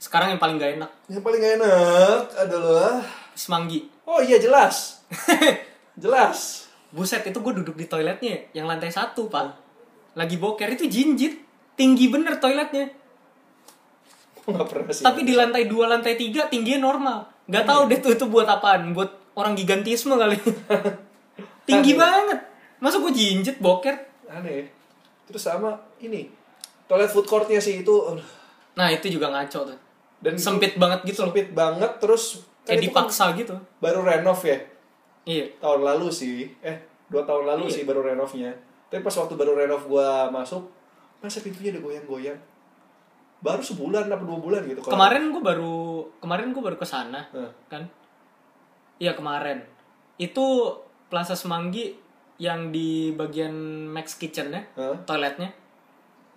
[0.00, 3.86] sekarang yang paling gak enak Yang paling gak enak adalah semanggi.
[4.06, 5.02] Oh iya jelas.
[6.02, 6.66] jelas.
[6.90, 9.54] Buset itu gue duduk di toiletnya yang lantai satu pak.
[10.18, 11.38] Lagi boker itu jinjit.
[11.78, 12.90] Tinggi bener toiletnya.
[14.44, 15.04] Gak pernah sih.
[15.06, 17.18] Tapi di lantai dua lantai tiga tingginya normal.
[17.46, 18.90] Gak tahu deh tuh itu buat apaan.
[18.90, 20.34] Buat orang gigantisme kali.
[21.68, 22.38] Tinggi banget.
[22.82, 23.94] Masa gue jinjit boker?
[24.30, 24.66] aneh.
[25.26, 26.26] Terus sama ini.
[26.86, 27.94] Toilet food courtnya sih itu.
[28.74, 29.78] Nah itu juga ngaco tuh.
[30.20, 31.32] dan itu Sempit banget gitu loh.
[31.32, 33.54] sempit banget terus Kayak kan dipaksa gitu.
[33.78, 34.58] baru renov ya
[35.22, 35.44] Iya.
[35.58, 37.72] tahun lalu sih eh dua tahun lalu Iya.
[37.72, 38.50] sih baru renovnya
[38.86, 40.62] tapi pas waktu baru renov gua masuk
[41.18, 42.38] masa pintunya udah goyang-goyang
[43.40, 45.76] baru sebulan apa dua bulan gitu kalau- Kemarin gue baru
[46.18, 47.82] kemarin gue baru ke sana Nah, kan.
[48.96, 49.64] Iya kemarin.
[50.16, 50.76] Itu
[51.08, 51.96] Plaza Semanggi
[52.36, 53.52] yang di bagian
[53.86, 54.92] Max Kitchen-nya, Hah?
[55.02, 55.48] toiletnya.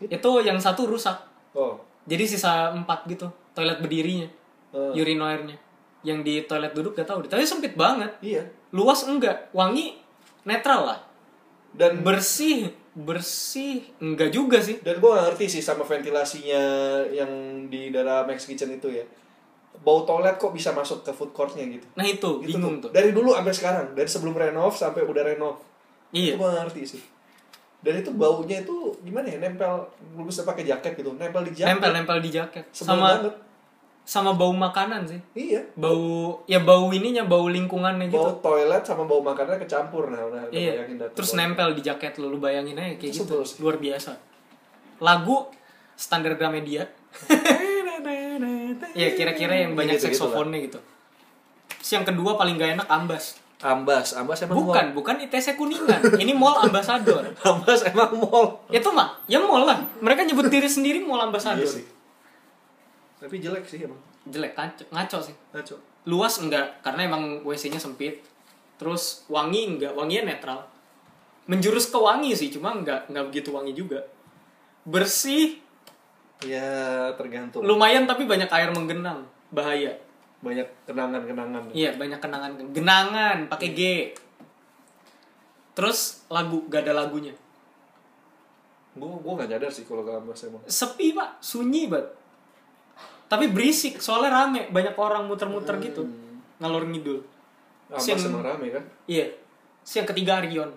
[0.01, 1.15] Itu yang satu rusak.
[1.53, 4.27] oh Jadi sisa empat gitu, toilet berdirinya,
[4.71, 4.91] Hah.
[4.91, 5.55] urinoirnya.
[6.03, 7.29] Yang di toilet duduk gak tahu deh.
[7.29, 8.11] Tapi sempit banget.
[8.19, 9.95] iya Luas enggak, wangi
[10.43, 10.99] netral lah.
[11.71, 14.77] dan Bersih, bersih enggak juga sih.
[14.79, 16.61] dan gak ngerti sih sama ventilasinya
[17.07, 17.29] yang
[17.65, 19.01] di daerah Max Kitchen itu ya
[19.75, 22.89] bau toilet kok bisa masuk ke food courtnya gitu Nah itu Gitu bingung tuh.
[22.89, 25.55] dari dulu sampai sekarang dari sebelum renov sampai udah renov
[26.11, 26.37] Iya.
[26.37, 27.01] Gue ngerti sih.
[27.79, 29.41] Dan itu baunya itu gimana ya?
[29.41, 29.81] Nempel,
[30.13, 31.09] lu bisa pakai jaket gitu.
[31.11, 31.73] Nempel di jaket.
[31.73, 32.69] Nempel-nempel di jaket.
[32.69, 33.33] Sebel Sama banget.
[34.03, 35.19] Sama bau makanan sih.
[35.33, 35.63] Iya.
[35.73, 38.19] Bau ya bau ininya, bau lingkungannya gitu.
[38.19, 40.11] Bau toilet sama bau makanannya kecampur.
[40.11, 40.83] Nah, udah Iya.
[40.83, 41.39] bayangin Terus bau.
[41.39, 43.35] nempel di jaket lu, lu bayangin aja kayak Itu gitu.
[43.41, 43.63] sih.
[43.63, 44.11] Luar biasa.
[44.99, 45.47] Lagu
[45.95, 46.83] standar Gramedia.
[48.93, 50.29] Iya, kira-kira yang banyak Gitu-gitu lah.
[50.29, 50.79] saksofonnya gitu.
[51.73, 53.39] Terus yang kedua paling gak enak Ambas.
[53.57, 56.19] Ambas, Ambas emang Bukan, bukan ITC Kuningan.
[56.19, 57.23] Ini Mall Ambassador.
[57.23, 57.47] mall.
[57.55, 58.59] Ambas emang mall.
[58.67, 59.79] Itu mah, ya mall lah.
[59.97, 61.63] Mereka nyebut diri sendiri Mall Ambassador.
[61.63, 61.83] Iya sih.
[63.23, 63.95] Tapi jelek sih emang.
[64.27, 65.35] Jelek, ngaco, ngaco sih.
[65.55, 65.75] Ngaco.
[66.11, 68.19] Luas enggak, karena emang WC-nya sempit.
[68.75, 70.67] Terus wangi enggak, wanginya netral.
[71.47, 74.03] Menjurus ke wangi sih, cuma enggak enggak begitu wangi juga.
[74.83, 75.63] Bersih,
[76.43, 77.63] Ya tergantung.
[77.63, 79.23] lumayan tapi banyak air menggenang.
[79.55, 79.95] Bahaya.
[80.43, 81.71] Banyak kenangan-kenangan.
[81.71, 82.51] Iya, banyak kenangan.
[82.75, 83.81] Genangan pakai G.
[85.71, 87.31] Terus lagu gak ada lagunya.
[88.99, 90.59] Gue gue gak nyadar sih kalau ke Ambas emang.
[90.67, 91.39] Sepi, Pak.
[91.39, 92.11] Sunyi, banget.
[93.27, 96.05] Tapi berisik, soalnya rame, banyak orang muter-muter gitu.
[96.61, 97.19] Ngalor ngidul.
[97.89, 98.83] Ambas Sing- emang rame kan?
[99.05, 99.33] Iya.
[99.83, 100.69] Terus yang ketiga Arion.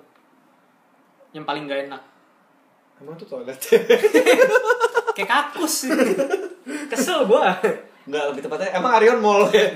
[1.33, 2.03] Yang paling gak enak.
[2.97, 3.57] Emang tuh toilet.
[5.17, 5.93] Kayak kakus.
[6.89, 7.53] Kesel gua.
[8.07, 9.67] Enggak, lebih tepatnya emang Arion Mall ya.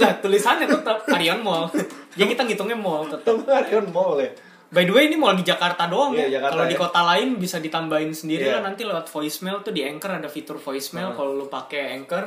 [0.00, 1.68] Nah, tulisannya tetap Arion Mall.
[2.16, 3.24] Ya kita ngitungnya mall tetap.
[3.28, 4.30] Emang Arion Mall ya.
[4.72, 6.38] By the way ini mall di Jakarta doang Iya, ya.
[6.40, 6.80] Kalau di ya.
[6.80, 8.58] kota lain bisa ditambahin sendiri Iya.
[8.58, 11.14] lah nanti lewat voicemail tuh di Anchor ada fitur voicemail Ah.
[11.14, 12.24] kalau lu pakai Anchor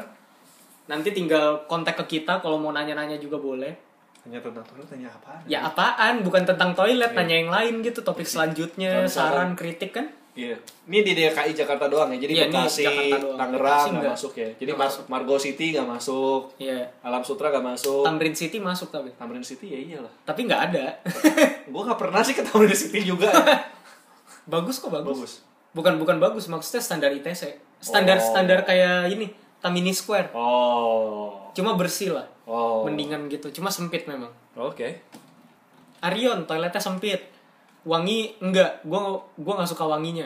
[0.86, 3.74] Nanti tinggal kontak ke kita kalau mau nanya-nanya juga boleh.
[4.22, 5.42] Hanya tentang toilet tanya apaan?
[5.46, 6.22] Ya apaan?
[6.22, 7.18] Bukan tentang toilet, Iya.
[7.18, 8.06] nanya yang lain gitu.
[8.06, 10.14] Topik selanjutnya, saran, kritik kan?
[10.36, 10.60] Iya.
[10.86, 12.20] Ini di DKI Jakarta doang ya.
[12.20, 12.86] Jadi Iya, ini Bekasi.
[13.40, 14.50] Tangerang nggak masuk ya.
[14.60, 15.04] Jadi Mar masuk.
[15.08, 16.42] Margo City nggak masuk.
[16.60, 16.92] Iya.
[17.02, 18.04] Alam Sutra nggak masuk.
[18.04, 19.16] Tamrin City masuk tapi.
[19.16, 20.12] Tamrin City ya iyalah.
[20.28, 20.86] Tapi nggak ada.
[21.72, 23.32] Gue nggak pernah sih ke Tamrin City juga.
[23.32, 23.64] ya.
[24.54, 25.16] bagus kok bagus.
[25.18, 25.34] Bagus.
[25.72, 27.56] Bukan bukan bagus, maksudnya standar ITC.
[27.80, 28.24] Standar Oh.
[28.24, 29.28] standar kayak ini,
[29.60, 30.32] Tamini Square.
[30.32, 31.52] Oh.
[31.52, 32.28] Cuma bersih lah.
[32.44, 32.84] Oh.
[32.84, 33.52] Mendingan gitu.
[33.52, 34.32] Cuma sempit memang.
[34.56, 35.00] Oke.
[36.00, 37.35] Arion toiletnya sempit.
[37.86, 40.26] Wangi enggak, gua gua nggak suka wanginya.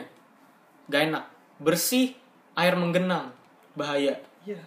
[0.90, 1.24] Gak enak.
[1.60, 2.16] Bersih,
[2.56, 3.30] air menggenang.
[3.76, 4.16] Bahaya.
[4.42, 4.58] Iya.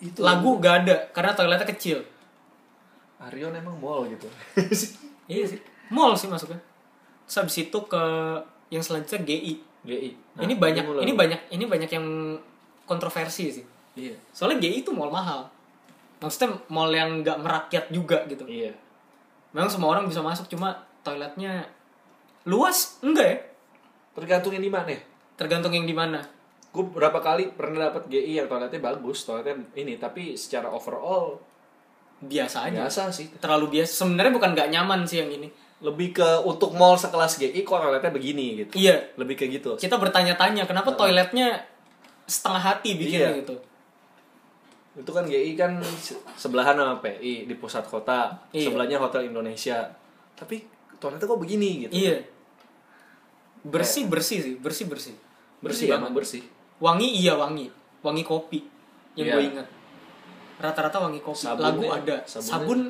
[0.00, 2.00] Itu Lagu gak ada karena toiletnya kecil.
[3.20, 4.26] Arion emang mall gitu.
[5.30, 5.62] Iya sih.
[5.94, 6.58] Mall sih masuknya.
[7.22, 8.02] Terus habis itu ke
[8.74, 9.54] yang selanjutnya GI.
[9.86, 10.10] GI.
[10.34, 11.06] Nah, ini banyak mulai.
[11.06, 12.06] ini banyak ini banyak yang
[12.82, 13.64] kontroversi sih.
[13.94, 14.18] Iya.
[14.34, 15.46] Soalnya GI itu mall mahal.
[16.18, 18.42] Maksudnya mall yang nggak merakyat juga gitu.
[18.50, 18.74] Iya.
[19.54, 21.70] Memang semua orang bisa masuk cuma toiletnya
[22.44, 23.38] luas enggak ya?
[24.12, 24.88] Tergantung yang di mana.
[24.88, 25.00] ya.
[25.34, 26.20] Tergantung yang di mana.
[26.70, 31.40] Gue berapa kali pernah dapat GI yang toiletnya bagus, toiletnya ini, tapi secara overall
[32.20, 32.84] Biasa aja.
[32.84, 33.32] biasa sih.
[33.34, 34.04] Terlalu biasa.
[34.04, 35.48] Sebenarnya bukan nggak nyaman sih yang ini.
[35.80, 38.76] Lebih ke untuk mall sekelas GI kok toiletnya begini gitu.
[38.76, 39.16] Iya.
[39.16, 39.74] Lebih ke gitu.
[39.74, 41.64] Kita bertanya-tanya kenapa toiletnya
[42.24, 43.40] setengah hati bikinnya Iya.
[43.40, 43.56] gitu.
[44.92, 48.68] Itu kan GI kan se- sebelahan sama PI di pusat kota, Iya.
[48.68, 49.88] sebelahnya Hotel Indonesia.
[50.34, 50.60] Tapi
[51.00, 51.92] toiletnya kok begini gitu.
[51.96, 52.16] Iya.
[53.60, 55.14] Bersih bersih sih, bersih bersih.
[55.60, 56.00] Bersih, banget.
[56.00, 56.42] emang bersih.
[56.80, 57.68] Wangi iya wangi,
[58.00, 58.64] wangi kopi
[59.12, 59.34] yang Iya.
[59.34, 59.66] gue ingat.
[60.56, 61.44] Rata-rata wangi kopi.
[61.44, 62.16] Sabunnya- Lagu ada.
[62.24, 62.80] sabunnya- Sabun,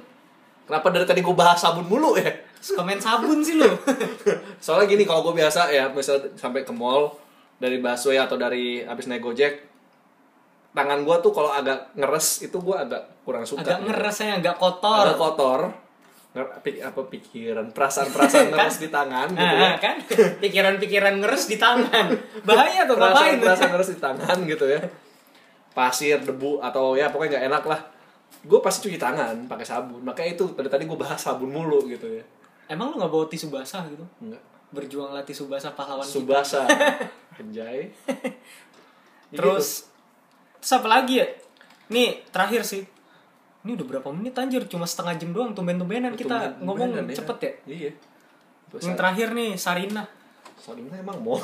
[0.60, 2.30] Kenapa dari tadi gue bahas sabun mulu ya?
[2.62, 3.66] suka main sabun sih lo.
[4.62, 7.10] Soalnya gini kalau gue biasa ya, misal sampai ke mall
[7.58, 9.66] dari busway atau dari abis naik gojek,
[10.70, 13.66] tangan gue tuh kalau agak ngeres itu gue agak kurang suka.
[13.66, 15.02] Agak ngeresnya agak kotor.
[15.02, 15.60] Agak kotor.
[16.30, 19.82] Pik- apa pikiran, perasaan-perasaan ngeres di tangan gitu Ah, ya.
[19.82, 19.96] kan
[20.38, 22.06] pikiran-pikiran ngeres di tangan.
[22.46, 23.34] Bahaya tuh ngapain?
[23.42, 24.78] Perasaan-perasaan ngeres di tangan gitu ya.
[25.70, 27.80] Pasir, debu atau ya pokoknya nggak enak lah.
[28.46, 30.00] Gue pasti cuci tangan pakai sabun.
[30.00, 32.22] Makanya itu dari tadi gue bahas sabun mulu gitu ya.
[32.70, 34.06] Emang lu nggak bawa tisu basah gitu?
[34.22, 34.38] Enggak.
[34.70, 36.06] Berjuanglah tisu basah pahlawan.
[36.06, 36.62] Subasa.
[37.40, 37.66] Ya
[39.32, 39.88] Terus
[40.60, 41.26] terus apa lagi ya?
[41.88, 42.84] Nih, terakhir sih.
[43.60, 44.64] Ini udah berapa menit anjir?
[44.64, 46.24] Cuma setengah jam doang tumben-tumbenan gitu.
[46.24, 47.52] kita Tumben- ngomong tumbenan cepet ya.
[47.68, 47.90] Iya.
[48.80, 50.02] Yang terakhir nih, Sarina.
[50.56, 51.36] Sarina emang mau.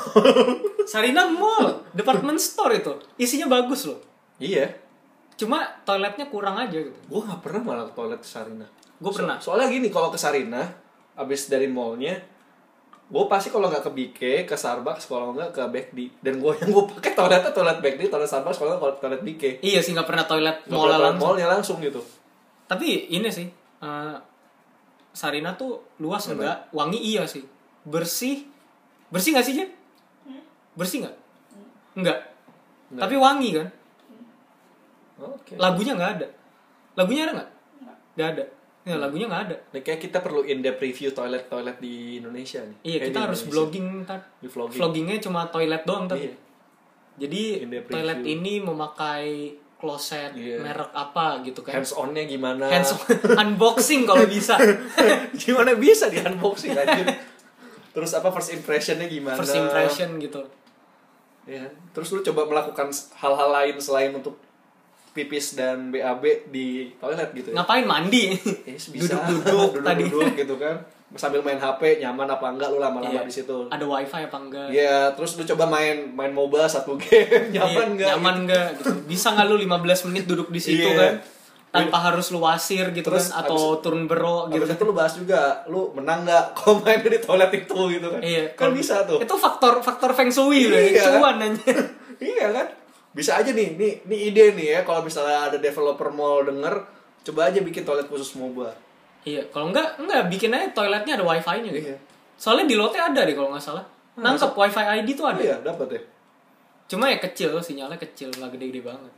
[0.92, 2.92] Sarina mall, department store itu.
[3.16, 4.00] Isinya bagus loh.
[4.38, 4.68] iya.
[5.36, 6.96] Cuma toiletnya kurang aja gitu.
[7.12, 8.64] Gue nggak pernah malah ke toilet ke Sarina.
[8.96, 9.36] Gue pernah.
[9.36, 10.64] So- soalnya gini kalau ke Sarina,
[11.12, 12.16] abis dari mallnya,
[13.06, 15.98] gue pasti kalau nggak ke BK, ke Starbucks, kalau nggak ke BekD.
[16.18, 19.62] Dan gue yang gue pakai toiletnya toilet BekD, toilet Starbucks, kalau nggak toilet BK.
[19.62, 21.22] Iya sih nggak pernah toilet Nggak mall langsung.
[21.22, 22.02] mallnya langsung gitu.
[22.66, 23.46] Tapi ini sih,
[23.78, 24.16] eh,
[25.14, 27.46] Sarina tuh luas enggak, wangi iya sih,
[27.86, 28.42] bersih,
[29.14, 29.70] bersih nggak sih Jen?
[30.74, 31.16] Bersih nggak?
[31.96, 32.18] Enggak.
[32.90, 33.02] Nggak.
[33.06, 33.68] Tapi wangi kan?
[35.22, 35.54] Oke.
[35.56, 36.26] Lagunya nggak ada.
[36.98, 37.50] Lagunya ada nggak?
[38.18, 38.44] Nggak ada.
[38.86, 39.56] Ya, lagunya nggak ada.
[39.72, 42.78] Nih, kayak kita perlu in-depth review toilet-toilet di Indonesia nih.
[42.86, 43.50] Iya, Eh, kita harus Indonesia.
[43.52, 44.20] vlogging ntar.
[44.38, 44.78] Di vlogging.
[44.78, 46.22] Vloggingnya cuma toilet doang tapi.
[46.24, 46.34] Iya.
[47.18, 47.42] Jadi
[47.84, 48.32] toilet review.
[48.32, 49.26] ini memakai
[49.76, 50.62] kloset Iya.
[50.62, 51.74] merek apa gitu kan?
[51.74, 52.64] Hands on-nya gimana?
[52.64, 53.02] Hands on-
[53.42, 54.54] unboxing kalau bisa.
[55.42, 57.10] gimana bisa di unboxing anjir.
[57.90, 59.34] Terus apa first impressionnya gimana?
[59.34, 60.46] First impression gitu.
[61.42, 61.66] Ya.
[61.90, 64.38] Terus lu coba melakukan hal-hal lain selain untuk
[65.16, 67.54] pipis dan BAB di toilet gitu ya?
[67.56, 68.36] Ngapain mandi?
[68.62, 69.16] Eh, bisa.
[69.24, 70.04] Duduk-duduk tadi.
[70.04, 70.76] Duduk-duduk gitu kan.
[71.16, 73.22] Sambil main HP, nyaman apa enggak lu lama-lama Iya.
[73.22, 73.70] di situ.
[73.70, 74.68] Ada wifi apa enggak?
[74.68, 78.08] Iya, terus lu coba main main MOBA satu game, nyaman Iya, enggak?
[78.12, 78.90] Nyaman enggak gitu.
[79.06, 80.98] Bisa nggak lu 15 menit duduk di situ Iya.
[81.00, 81.14] kan?
[81.66, 84.64] Tanpa harus lu wasir gitu Terus kan atau turun bero gitu.
[84.64, 88.20] Itu lu bahas juga, lu menang nggak kalau main di toilet itu gitu kan?
[88.20, 89.22] Iya, kan bisa tuh.
[89.22, 91.16] Itu faktor faktor feng shui loh, Iya.
[91.16, 91.70] cuan aja.
[92.18, 92.66] iya kan?
[93.16, 96.84] Bisa aja nih, nih, nih ide nih ya kalau misalnya ada developer mall denger,
[97.24, 98.68] coba aja bikin toilet khusus MOBA.
[99.24, 101.96] Iya, kalau enggak enggak bikin aja toiletnya ada wifi-nya gitu.
[101.96, 101.98] Iya.
[102.36, 103.84] Soalnya di lote ada deh kalau nggak salah.
[104.20, 105.40] Nangkep wifi ID tuh ada.
[105.40, 106.02] Iya, dapat ya.
[106.92, 109.12] Cuma ya kecil, sinyalnya kecil, nggak gede-gede banget.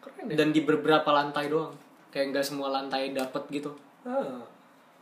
[0.00, 0.34] Keren ya.
[0.38, 1.74] Dan di beberapa lantai doang.
[2.14, 3.74] Kayak nggak semua lantai dapet gitu.
[4.06, 4.46] Ah,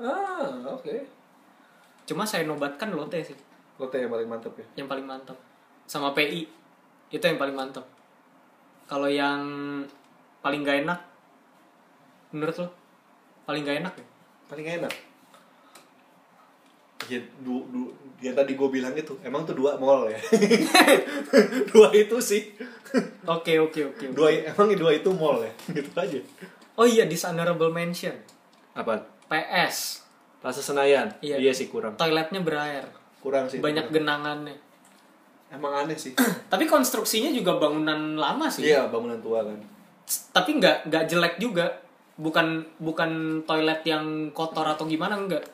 [0.01, 1.21] ah oke.
[2.09, 3.39] Cuma saya nobatkan lote sih,
[3.79, 4.67] Lotte yang paling mantep ya.
[4.83, 5.39] yang paling mantap.
[5.87, 6.49] Sama PI,
[7.11, 7.87] itu yang paling mantap.
[8.87, 9.43] Kalau yang
[10.41, 10.99] paling gak enak,
[12.31, 12.69] menurut lo?
[13.43, 14.07] Paling gak enak ya?
[14.47, 14.93] Paling enak.
[17.07, 20.15] ya, du, du, yang tadi gue bilang itu emang tuh dua mall ya
[21.73, 22.55] dua itu sih
[23.25, 24.05] Oke oke oke.
[24.13, 26.21] dua emang dua itu mall ya gitu aja
[26.77, 28.15] Oh iya dishonorable mention.
[28.73, 30.07] apa PS.
[30.39, 31.37] Plaza Senayan Iya.
[31.37, 32.87] iya sih kurang Toiletnya berair.
[33.19, 34.55] kurang sih Banyak genangannya.
[35.51, 36.15] Emang aneh sih
[36.53, 38.67] Tapi konstruksinya juga bangunan lama sih.
[38.67, 39.59] iya bangunan tua kan
[40.35, 41.71] Tapi nggak nggak jelek juga.
[42.19, 45.47] Bukan bukan toilet yang kotor atau gimana enggak.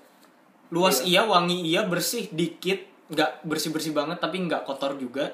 [0.73, 2.81] Luas iya, wangi iya, bersih dikit,
[3.13, 5.29] nggak bersih bersih banget tapi nggak kotor juga.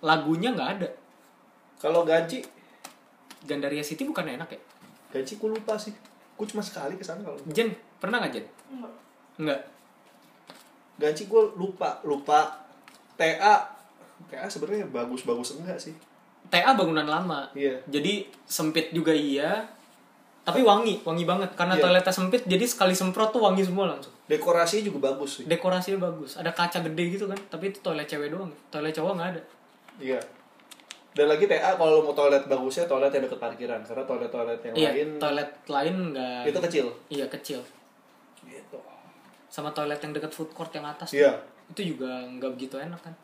[0.00, 0.88] Lagunya nggak ada.
[1.82, 2.46] kalau gaji
[3.42, 4.60] Gandaria City bukan enak ya?
[5.12, 5.92] gaji gue lupa sih
[6.32, 8.46] gue cuma sekali ke sana kalau Jen pernah nggak Jen?
[8.72, 8.92] Enggak.
[9.38, 9.60] Enggak.
[10.96, 12.40] gaji gue lupa lupa
[13.20, 13.71] TA
[14.26, 15.94] TA sebenarnya bagus bagus enggak sih
[16.44, 17.46] TA bangunan lama.
[17.52, 19.62] iya Jadi sempit juga iya.
[20.42, 21.82] Tapi wangi, wangi banget karena Iya.
[21.86, 24.10] toiletnya sempit jadi sekali semprot tuh wangi semua langsung.
[24.26, 26.34] dekorasinya juga bagus sih Dekorasinya bagus.
[26.34, 28.50] Ada kaca gede gitu kan, tapi itu toilet cewek doang.
[28.68, 29.42] Toilet cowok nggak ada.
[29.98, 30.18] iya
[31.12, 34.74] dan lagi TA kalau mau toilet bagusnya toilet yang deket parkiran karena toilet toilet yang
[34.74, 37.60] iya, lain toilet lain nggak itu kecil Iya, kecil.
[38.42, 38.78] gitu
[39.46, 41.12] Sama toilet yang dekat food court yang atas.
[41.12, 41.36] iya
[41.68, 43.14] Itu juga nggak begitu enak kan.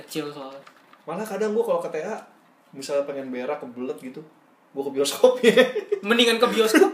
[0.00, 0.62] Kecil soalnya.
[1.02, 2.14] malah kadang gue kalau ke TA
[2.70, 4.20] misalnya pengen berak kebelet gitu
[4.68, 5.56] gue ke bioskop ya
[6.06, 6.92] Mendingan ke bioskop.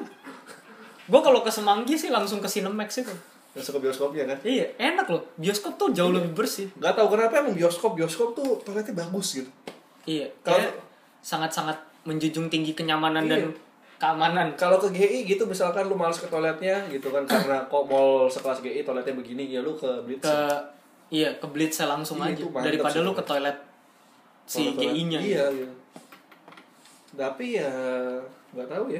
[1.04, 3.12] Gue kalau ke Semanggi sih langsung ke Cinemax itu.
[3.50, 5.22] langsung ke bioskopnya kan Iya, enak loh.
[5.36, 6.66] Bioskop tuh jauh lebih bersih.
[6.72, 9.50] nggak tahu kenapa emang bioskop bioskop tuh toiletnya bagus gitu
[10.04, 10.74] Iya, Kalau- kayak
[11.20, 13.32] sangat-sangat menjunjung tinggi kenyamanan Iya.
[13.32, 13.42] dan
[13.96, 14.46] keamanan.
[14.54, 18.60] kalau ke GI gitu misalkan lu males ke toiletnya gitu kan karena kok mall sekelas
[18.60, 20.36] GI toiletnya begini ya lu ke Blitz Ke
[21.14, 23.58] iya, ke Blitz langsung Iya, aja daripada lu ke toilet
[24.44, 24.66] si.
[24.68, 25.20] GI-nya.
[25.20, 25.68] iya iya
[27.12, 27.70] tapi ya
[28.50, 28.98] nggak tahu ya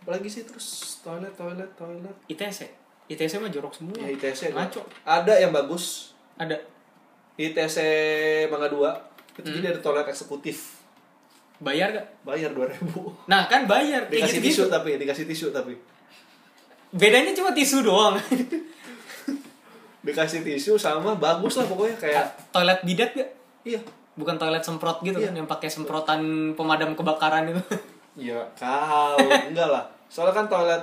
[0.00, 0.66] apalagi sih terus
[1.00, 2.66] toilet toilet toilet ITC.
[3.06, 3.94] ITC mah jorok semua.
[3.96, 4.66] ya ITC ada.
[4.66, 4.80] Ngaco.
[5.02, 6.58] ada yang bagus Ada
[7.36, 7.76] ITC
[8.46, 10.82] Mangga 2 itu jadi ada toilet eksekutif
[11.58, 12.06] bayar gak?
[12.22, 12.74] bayar 2000
[13.26, 14.66] Nah, kan bayar dikasih gitu-gitu.
[14.66, 15.74] tisu tapi dikasih tisu tapi
[16.88, 18.16] Bedanya cuma tisu doang.
[20.08, 23.30] dikasih tisu sama bagus lah pokoknya kayak toilet bidet gak?
[23.62, 23.80] iya
[24.14, 25.30] Bukan toilet semprot gitu Iya.
[25.30, 26.20] kan yang pakai semprotan
[26.52, 27.62] pemadam kebakaran itu.
[28.18, 29.86] Iya, kau enggak lah.
[30.10, 30.82] Soalnya kan toilet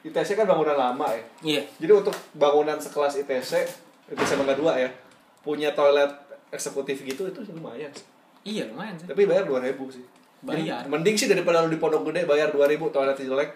[0.00, 1.22] ITC kan bangunan lama ya.
[1.42, 1.62] iya.
[1.76, 3.66] Jadi untuk bangunan sekelas ITC,
[4.06, 4.86] ITC Mangga 2 ya,
[5.42, 6.14] punya toilet
[6.48, 7.90] eksekutif gitu itu lumayan.
[7.90, 8.06] sih.
[8.46, 9.10] Iya, lumayan sih.
[9.10, 10.04] Tapi bayar 2000 sih.
[10.40, 10.86] Bayar.
[10.86, 13.50] Mending sih daripada lu di Pondok Gede bayar 2000 toilet jelek.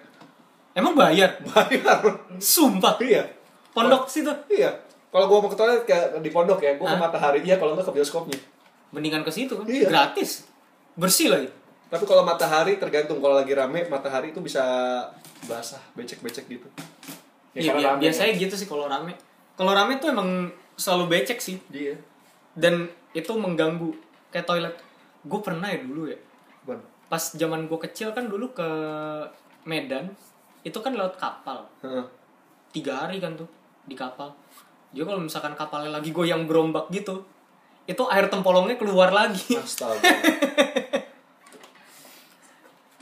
[0.75, 1.39] Emang bayar?
[1.55, 2.03] Bayar.
[2.37, 2.99] Sumpah.
[2.99, 3.23] iya.
[3.71, 4.35] Pondok situ.
[4.51, 4.75] Iya.
[5.15, 7.87] Kalau gua mau ke toilet kayak di pondok ya, gua ke matahari iya kalau enggak
[7.87, 8.35] ke bioskopnya.
[8.91, 9.63] Mendingan ke situ kan.
[9.65, 9.87] Iya.
[9.87, 10.43] Gratis.
[10.95, 11.47] Bersih lagi.
[11.87, 14.63] Tapi kalau matahari tergantung kalau lagi rame matahari itu bisa
[15.45, 16.67] basah, becek-becek gitu.
[17.55, 18.43] Iya, karena bia- rame biasanya kan.
[18.43, 19.15] gitu sih kalau rame.
[19.55, 21.95] Kalau rame tuh emang selalu becek sih Iya.
[22.53, 23.95] dan itu mengganggu
[24.29, 24.75] kayak toilet.
[25.23, 26.19] Gue pernah ya dulu ya.
[26.67, 26.83] Ban.
[27.07, 28.67] Pas zaman gue kecil kan dulu ke
[29.63, 30.11] Medan
[30.61, 31.63] itu kan lewat kapal.
[31.81, 32.03] Heeh.
[32.73, 33.47] Tiga hari kan tuh
[33.87, 34.35] di kapal.
[34.95, 37.27] Jadi kalau misalkan kapalnya lagi goyang berombak gitu,
[37.85, 39.59] itu air tempolongnya keluar lagi.
[39.59, 40.07] Astaga.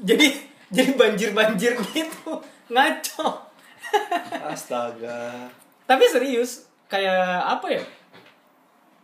[0.08, 0.26] jadi
[0.72, 2.40] jadi banjir-banjir gitu.
[2.72, 3.44] Ngaco.
[4.48, 5.52] Astaga.
[5.84, 7.84] Tapi serius, kayak apa ya?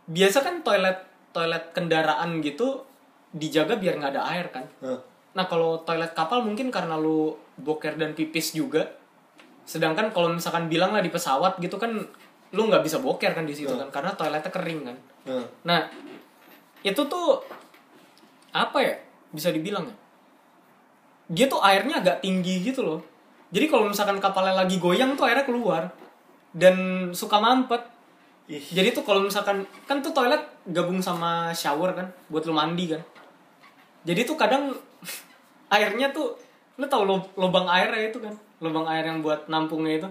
[0.08, 1.04] Biasa kan toilet
[1.36, 2.88] toilet kendaraan gitu
[3.36, 4.64] dijaga biar nggak ada air kan.
[4.80, 4.96] Hah.
[5.36, 8.88] Nah kalau toilet kapal mungkin karena lu boker dan pipis juga.
[9.68, 12.08] Sedangkan kalau misalkan bilang lah di pesawat gitu kan
[12.50, 13.84] lu nggak bisa boker kan di situ Hmm.
[13.84, 14.96] kan karena toiletnya kering kan.
[15.26, 15.44] Hah.
[15.64, 15.80] Nah
[16.80, 17.42] itu tuh
[18.50, 18.94] apa ya
[19.28, 19.96] bisa dibilang ya?
[21.28, 23.00] Dia tuh airnya agak tinggi gitu loh.
[23.48, 25.92] Jadi kalau misalkan kapalnya lagi goyang tuh airnya keluar
[26.52, 26.76] dan
[27.12, 27.80] suka mampet.
[28.48, 28.64] Ih.
[28.64, 33.00] Jadi tuh kalau misalkan kan tuh toilet gabung sama shower kan buat lu mandi kan.
[34.08, 34.72] Jadi tuh kadang
[35.76, 36.32] airnya tuh
[36.78, 38.32] lu tau lo- lubang airnya itu kan,
[38.62, 40.08] lubang air yang buat nampungnya itu.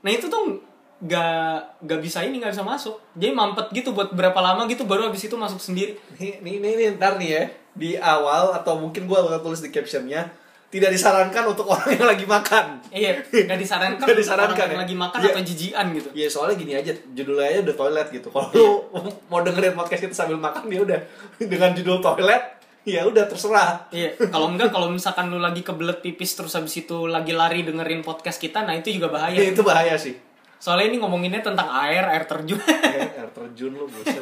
[0.00, 0.56] Nah itu tuh
[1.04, 2.96] gak gak bisa ini gak bisa masuk.
[3.12, 6.00] Jadi mampet gitu buat berapa lama gitu baru habis itu masuk sendiri.
[6.16, 7.42] Nih, nih, nih, nih, ntar nih ya.
[7.74, 10.32] Di awal atau mungkin gua bakal tulis di captionnya
[10.70, 12.64] tidak disarankan untuk orang yang lagi makan.
[12.90, 14.84] Iya, gak disarankan untuk disarankan orang yang ya?
[14.88, 15.30] lagi makan Iya.
[15.30, 16.08] atau jijian gitu.
[16.16, 18.28] Ya soalnya gini aja, judulnya aja udah toilet gitu.
[18.32, 18.66] Kalau lu
[19.30, 20.98] mau dengerin podcast kita sambil makan ya udah
[21.38, 22.42] dengan judul toilet,
[22.82, 23.86] ya udah terserah.
[23.92, 28.00] Iya, kalau enggak kalau misalkan lu lagi kebelet pipis terus habis itu lagi lari dengerin
[28.00, 29.36] podcast kita, nah itu juga bahaya.
[29.36, 30.18] Ya, itu bahaya sih.
[30.64, 32.56] Soalnya ini ngomonginnya tentang air, air terjun.
[32.56, 34.16] Ya, air terjun lu buset.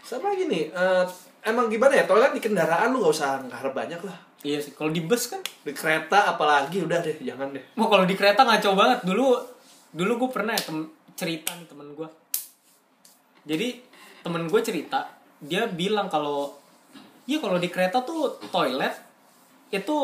[0.00, 1.04] Sama gini, eh,
[1.44, 4.16] emang gimana ya toilet di kendaraan lu gak usah ngarep banyak lah.
[4.40, 5.44] iya sih, kalau di bus kan.
[5.44, 7.60] Di kereta apalagi udah deh, jangan deh.
[7.76, 8.98] Mau kalau di kereta ngaco banget.
[9.04, 9.36] Dulu
[9.92, 12.08] dulu gue pernah ya tem- cerita nih temen gue
[13.42, 13.68] jadi
[14.22, 16.54] temen gue cerita dia bilang kalau
[17.26, 18.94] iya kalau di kereta tuh toilet
[19.68, 19.96] itu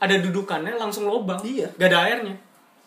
[0.00, 1.68] ada dudukannya langsung lobang Iya.
[1.76, 2.36] gak ada airnya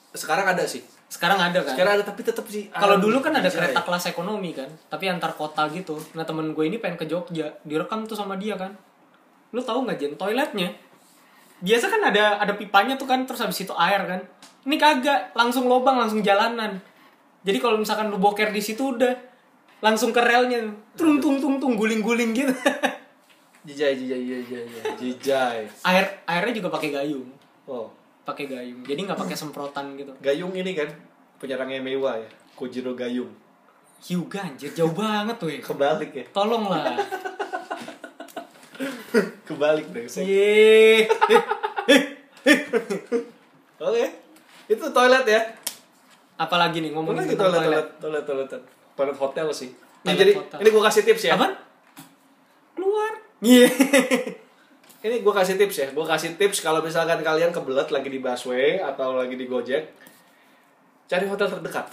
[0.10, 0.82] Sekarang ada sih.
[1.10, 1.74] Sekarang ada kan?
[1.74, 2.70] Sekarang ada tapi tetap sih.
[2.70, 3.84] kalau ah, dulu kan ada kereta ya.
[3.84, 5.98] kelas ekonomi kan tapi antar kota gitu.
[6.14, 8.78] Nah temen gue ini pengen ke Jogja direkam tuh sama dia kan.
[9.50, 10.14] Lu tahu nggak Jen?
[10.22, 10.70] Toiletnya.
[11.66, 14.22] Biasa kan ada ada pipanya tuh kan terus habis itu air kan.
[14.70, 16.78] Ini kagak langsung lobang langsung jalanan.
[17.42, 19.18] Jadi kalau misalkan lu boker di situ udah
[19.82, 20.62] langsung ke relnya.
[20.94, 22.54] Tung tung tung tung guling guling gitu.
[23.68, 24.94] Jijai, jijai, jijai, jijai.
[24.96, 25.60] Jijai.
[25.84, 27.28] air airnya juga pakai gayung.
[27.68, 27.92] Oh,
[28.30, 30.90] pakai gayung jadi nggak pakai semprotan gitu Gayung ini kan
[31.40, 32.30] penyerangnya mewah ya.
[32.54, 33.32] Kojiro Gayung.
[34.00, 36.26] Hyuga anjir jauh banget tuh ya Kebalik ya.
[36.36, 36.96] tolonglah
[39.48, 40.06] Kebalik deh.
[40.06, 41.10] Yeay.
[43.82, 44.06] Oke.
[44.70, 45.42] Itu toilet ya.
[46.40, 48.64] apalagi nih ngomongin tentang toilet, toilet, toilet, toilet, toilet.
[48.96, 49.74] Toilet hotel sih.
[50.08, 50.58] Nah, jadi hotel.
[50.64, 51.36] ini gue kasih tips ya.
[51.36, 51.52] Apaan?
[52.80, 53.12] keluar
[53.44, 53.68] iya
[55.00, 55.88] Ini gue kasih tips ya.
[55.96, 59.84] Gue kasih tips kalau misalkan kalian kebelet lagi di busway atau lagi di Gojek,
[61.08, 61.88] cari hotel terdekat.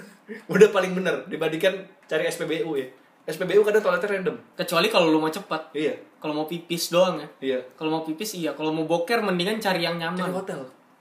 [0.52, 2.88] Udah paling bener dibandingkan cari SPBU ya.
[3.26, 4.36] SPBU kadang toiletnya random.
[4.54, 7.58] kecuali kalau lu mau cepat Iya, kalau mau pipis doang ya iya.
[7.74, 10.60] kalau mau pipis iya kalau mau boker mendingan cari yang Cari nyaman hotel.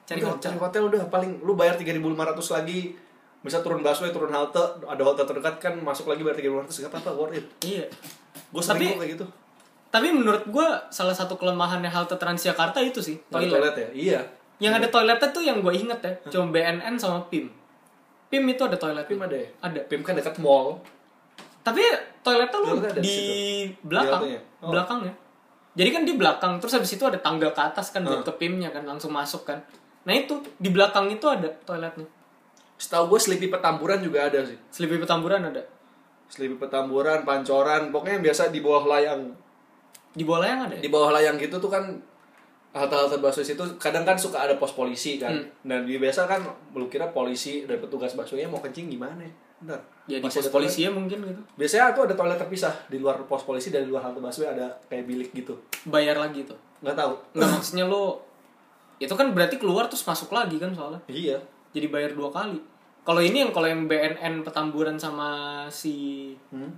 [0.10, 0.50] Cari Udah, hotel.
[0.50, 2.98] Cari hotel udah paling lu bayar 3.500 lagi.
[3.46, 4.58] Bisa turun busway, turun halte,
[4.90, 7.46] ada hotel terdekat kan masuk lagi bayar 3.500 gak apa-apa, worth it.
[7.62, 7.86] iya
[8.50, 9.26] Gue sering kayak gitu.
[9.96, 13.48] Tapi menurut gua salah satu kelemahannya halte Transjakarta itu sih Toilet.
[13.48, 13.90] toilet, toilet ya?
[13.96, 14.20] Iya.
[14.60, 17.48] yang ada toiletnya tuh yang gue inget ya cuma BNN sama PIM
[18.28, 19.48] PIM itu ada toilet PIM ada ya?
[19.64, 20.84] ada PIM kan dekat mall.
[21.64, 21.80] tapi
[22.20, 23.20] toiletnya lu Toiletnya ada di di
[23.88, 24.42] belakang Di haltenya?
[24.60, 24.72] Oh.
[24.76, 25.14] belakangnya
[25.76, 28.76] jadi kan di belakang terus habis itu ada tangga ke atas kan buat ke PIM-nya
[28.76, 29.64] kan langsung masuk kan
[30.04, 32.08] nah itu di belakang itu ada toiletnya
[32.76, 34.60] Setahu gue Sleepy Petamburan juga ada sih.
[34.68, 35.64] Selipi Petamburan ada
[36.28, 39.32] Sleepy Petamburan, Pancoran, pokoknya yang biasa di bawah layang.
[40.16, 40.82] Di bola yang ada ya?
[40.82, 41.84] Di bawah layang gitu tuh kan
[42.72, 45.32] halte-halte busway itu kadang kan suka ada pos polisi kan.
[45.32, 45.48] Hmm.
[45.62, 49.24] Dan di biasa kan lu kira polisi dan petugas busway mau kencing gimana?
[49.56, 49.80] Bentar.
[50.06, 53.42] ya di pos polisi ya mungkin gitu Biasanya tuh ada toilet terpisah di luar pos
[53.42, 55.56] polisi dan di luar halte busway ada kayak bilik gitu.
[55.86, 57.14] bayar lagi tuh Nggak tahu.
[57.34, 58.20] nggak maksudnya lo
[58.96, 61.40] itu kan berarti keluar terus masuk lagi kan soalnya Iya.
[61.72, 62.60] jadi bayar dua kali
[63.02, 65.30] kalau ini yang kalau yang BNN Petamburan sama
[65.68, 66.70] si Hmm.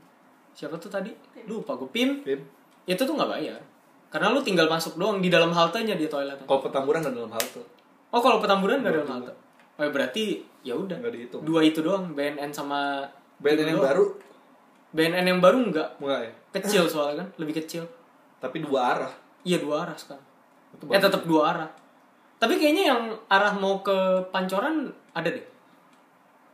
[0.52, 1.12] siapa tuh tadi
[1.44, 2.40] lupa gue PIM Pim.
[2.88, 3.60] Itu tuh nggak bayar
[4.08, 7.60] karena lu tinggal masuk doang di dalam haltenya dia toiletnya Kalau Petamburan nggak dalam halte.
[8.10, 9.34] oh kalau Petamburan nggak dalam halte
[9.76, 10.24] oh ya berarti
[10.64, 11.42] ya udah Nggak dihitung.
[11.44, 13.04] dua itu doang BNN sama
[13.38, 13.86] BNN yang doang.
[13.86, 14.06] baru
[14.90, 16.32] BNN yang baru nggak enggak ya?
[16.56, 17.84] kecil soalnya kan lebih kecil
[18.40, 19.14] Tapi dua arah.
[19.44, 20.24] iya dua arah sekarang
[20.88, 21.70] eh tetap dua arah
[22.38, 23.94] tapi kayaknya yang arah mau ke
[24.30, 25.46] Pancoran ada deh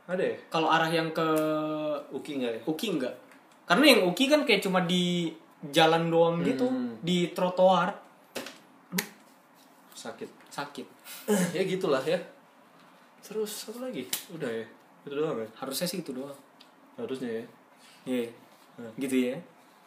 [0.03, 0.36] Ada ya?
[0.49, 1.27] kalau arah yang ke
[2.09, 2.61] Uki nggak ya?
[2.65, 3.13] Uki enggak
[3.63, 5.31] karena yang Uki kan kayak cuma di
[5.70, 6.99] jalan doang gitu Hmm.
[6.99, 7.95] di trotoar
[9.93, 10.28] Sakit.
[10.49, 10.88] sakit
[11.51, 12.20] ya gitulah ya.
[13.20, 14.03] Terus satu lagi.
[14.30, 14.66] Udah ya.
[15.01, 15.47] Itu doang ya.
[15.55, 16.36] harusnya sih itu doang
[16.93, 17.43] Harusnya ya.
[18.03, 18.28] iya
[18.74, 18.89] Hmm.
[18.97, 19.38] gitu ya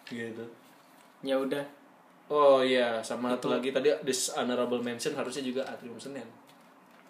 [0.07, 0.45] Gitu.
[1.21, 1.65] ya udah
[2.27, 6.27] Oh iya, sama satu lagi tadi this honorable mention harusnya juga Atrium Senen.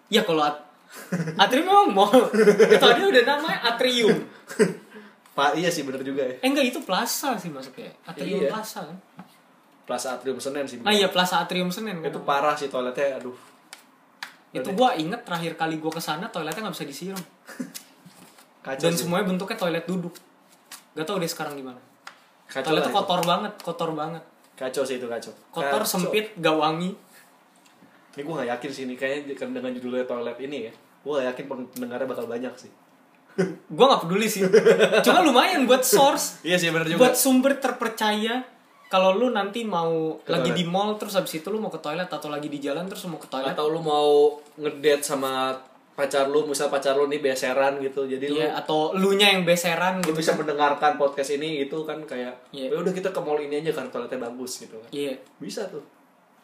[0.07, 0.57] ya kalau at
[1.41, 4.13] atrium memang mall itu ada udah namanya atrium
[5.37, 6.33] Pak, iya sih bener juga ya.
[6.35, 8.49] eh enggak itu plaza sih masuknya atrium Iya.
[8.49, 8.97] plaza kan
[9.85, 10.81] Plaza Atrium Senen sih.
[10.81, 13.37] nah iya plaza atrium senen kan Itu parah sih toiletnya, aduh.
[14.49, 17.21] itu gua inget terakhir kali gua ke sana toiletnya nggak bisa disiram
[18.65, 19.05] Kacau dan sih.
[19.05, 20.11] semuanya bentuknya toilet duduk
[20.91, 21.77] gak tau deh sekarang gimana
[22.47, 22.97] Kacau toiletnya itu.
[22.97, 24.23] kotor banget kotor banget
[24.55, 25.31] Kacau sih itu kacau.
[25.53, 25.91] kotor Kacau.
[26.01, 26.91] sempit gak wangi
[28.11, 30.73] Ini gue gak yakin sih ini kayaknya dengan judulnya toilet ini ya.
[30.99, 32.73] Gue gak yakin pendengarnya bakal banyak sih.
[33.67, 34.41] Gue nggak peduli sih
[35.01, 36.99] cuma lumayan buat source Iya sih bener juga.
[36.99, 38.41] buat sumber terpercaya
[38.87, 40.57] kalau lu nanti mau Ke lagi toilet.
[40.57, 43.15] di mall terus habis itu lu mau ke toilet atau lagi di jalan terus mau
[43.15, 44.07] ke toilet Atau lu mau
[44.55, 45.53] ngedate sama
[45.93, 48.05] pacar lu, misal pacar lu nih beseran gitu.
[48.05, 50.39] Jadi lu Iya, atau lu nya yang beseran lu gitu bisa kan.
[50.39, 52.69] mendengarkan podcast ini itu kan kayak Iya.
[52.69, 54.89] ya udah kita ke mall ini aja karena toiletnya bagus gitu kan.
[54.89, 55.81] Iya, Bisa tuh.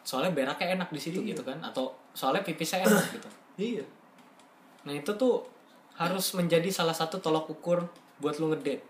[0.02, 1.32] soalnya beraknya enak di situ Iya.
[1.32, 3.28] gitu kan atau soalnya pipisnya enak gitu.
[3.56, 3.84] Iya.
[4.82, 5.46] Nah, itu tuh
[5.96, 7.86] harus menjadi salah satu tolak ukur
[8.16, 8.82] buat lu ngedate.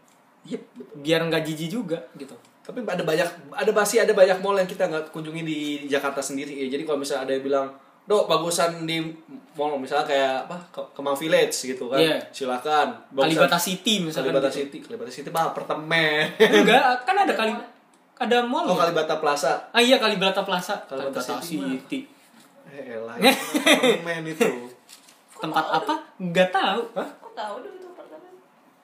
[0.42, 0.61] Betul.
[0.96, 2.32] Biar nggak jijik juga gitu.
[2.61, 6.52] Tapi ada banyak ada masih ada banyak mall yang kita nggak kunjungi di Jakarta sendiri
[6.55, 6.68] ya.
[6.70, 7.66] Jadi kalau misalnya ada yang bilang,
[8.02, 9.05] "Dok, bagusan di
[9.52, 10.57] mall misalnya kayak apa?
[10.70, 12.24] Ke- Kemang Village gitu kan." Iya.
[12.30, 12.88] Silakan.
[13.11, 14.59] Bagusan- Kalibata City misalkan Kalibata gitu.
[14.62, 16.24] City, Kalibata City mah apartemen.
[16.38, 17.52] Enggak, kan ada kali
[18.24, 18.64] ada mall.
[18.64, 18.80] Oh, ya?
[18.82, 19.68] Kalibata Plaza.
[19.68, 21.98] Ah iya Kalibata Plaza, Kalibata Kalibata City City.
[22.66, 24.48] Eh, elah, apartemen itu.
[25.45, 25.95] Tempat apa?
[26.16, 26.80] Enggak tahu.
[26.95, 27.09] Hah?
[27.14, 28.32] Kok tahu dong itu apartemen?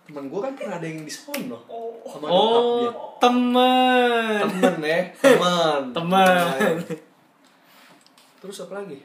[0.02, 1.58] temen gue kan pernah ada yang di sono
[2.02, 2.90] sama nyokap Oh, dia.
[3.20, 4.42] temen.
[4.42, 6.74] temen ya teman Teman.
[8.40, 8.98] terus apa lagi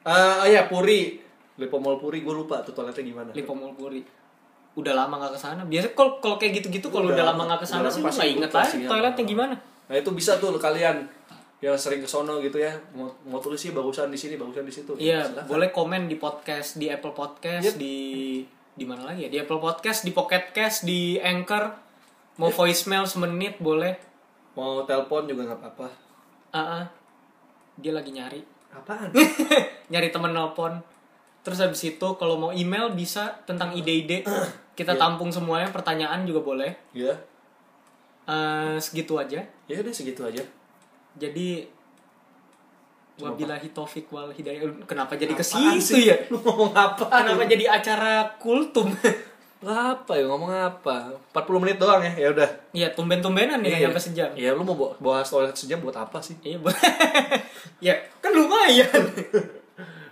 [0.00, 1.20] Ah, oh ya Puri
[1.56, 4.00] Lipo Mall Puri gue lupa tuh toiletnya gimana Lipo Mall Puri.
[4.72, 5.60] Udah lama gak ke sana.
[5.60, 8.16] Biasa kalau kalau kayak gitu-gitu kalau Udah, udah lama gak ke sana udah sih pasti
[8.18, 8.88] nggak inget lah sih, ya.
[8.88, 9.54] toiletnya gimana.
[9.84, 11.02] nah itu bisa tuh kalian
[11.60, 14.72] yang sering ke sono gitu ya mau, mau tulis sih bagusan di sini bagusan di
[14.72, 17.76] situ Iya, boleh komen di podcast di Apple Podcast Yep.
[17.76, 17.96] di
[18.72, 19.30] di mana lagi ya?
[19.30, 21.68] Di Apple Podcast, di Pocket Cast, di Anchor.
[22.36, 23.92] Mau voicemail semenit boleh.
[24.50, 25.88] mau telepon juga nggak apa-apa
[26.50, 26.84] Ah, ah.
[27.76, 28.40] dia lagi nyari.
[28.70, 29.12] apaan
[29.92, 30.80] nyari temen nelpon.
[31.40, 34.24] Terus habis itu kalau mau email bisa tentang ide-ide.
[34.72, 34.98] Kita Iya.
[34.98, 36.72] tampung semuanya, pertanyaan juga boleh.
[36.90, 37.12] ya
[38.24, 39.42] Eh, segitu aja.
[39.66, 40.40] ya udah segitu aja
[41.18, 41.66] Jadi
[43.20, 44.64] wabillahi taufik wal hidayah.
[44.88, 46.16] Kenapa jadi ke situ ya?
[46.32, 48.88] lu ngomong apa Kenapa jadi acara kultum?
[49.60, 53.92] apa ya ngomong apa 40 menit doang ya ya udah Iya, tumben-tumbenan nih Iya.
[53.92, 54.30] sampai sejam.
[54.32, 56.32] Iya lu mau bawa, bawa toilet sejam buat apa sih?
[56.40, 56.56] Iya,
[57.92, 57.94] ya
[58.24, 58.88] kan lumayan.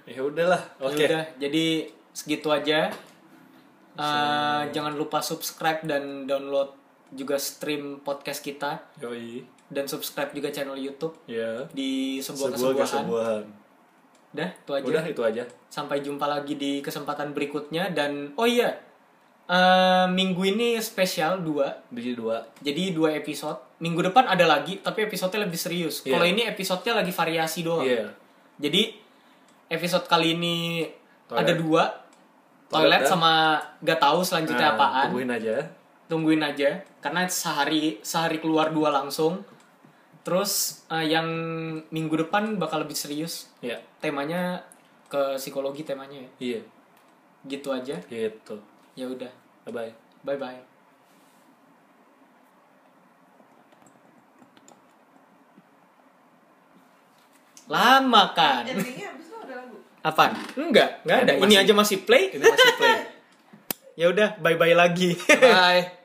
[0.09, 0.61] Ya udahlah.
[0.81, 1.05] Oke.
[1.05, 1.85] Ya udah, jadi
[2.17, 2.89] segitu aja.
[3.99, 6.73] Eh, jangan lupa subscribe dan download
[7.13, 9.45] juga stream podcast kita Yoi.
[9.69, 11.69] Dan subscribe juga channel YouTube Ya.
[11.71, 12.83] di sebuah, Sebuah kesebuahan.
[12.83, 13.45] kesebuahan.
[14.31, 14.85] Dah, itu aja.
[14.87, 15.43] Udah itu aja.
[15.67, 18.77] Sampai jumpa lagi di kesempatan berikutnya dan oh iya,
[19.47, 21.81] eh, minggu ini spesial dua.
[21.89, 22.45] Biji dua.
[22.59, 23.57] Jadi dua episode.
[23.79, 26.03] Minggu depan ada lagi, tapi episodenya lebih serius.
[26.03, 26.13] Iya.
[26.13, 27.85] Kalau ini episodenya lagi variasi doang.
[27.85, 28.11] Iya.
[28.59, 28.83] Jadi
[29.69, 30.85] episode kali ini
[31.25, 31.39] Toilet.
[31.39, 31.83] ada dua.
[32.69, 33.33] Toilet, Toilet dan- sama
[33.81, 35.05] gak tahu selanjutnya Nah, apaan.
[35.09, 35.57] Tungguin aja.
[36.05, 39.41] Tungguin aja karena sehari sehari keluar dua langsung.
[40.29, 41.25] Terus eh, yang
[41.89, 43.49] minggu depan bakal lebih serius.
[43.65, 43.81] Iya.
[43.97, 44.61] Temanya
[45.09, 46.31] ke psikologi temanya ya.
[46.37, 46.61] Iya.
[47.49, 47.97] Gitu aja.
[48.13, 48.61] Gitu.
[48.93, 49.33] Ya udah.
[49.65, 49.93] Bye bye.
[50.29, 50.61] Bye bye.
[57.73, 58.69] Lama kan?
[58.69, 59.81] Endingnya abis itu ada lagu.
[60.05, 60.33] Apaan?
[60.61, 61.33] Enggak, enggak ada.
[61.41, 62.37] Ini aja masih play.
[62.37, 62.97] Ini masih play.
[63.99, 65.19] Ya udah, bye bye lagi.
[65.27, 65.83] bye.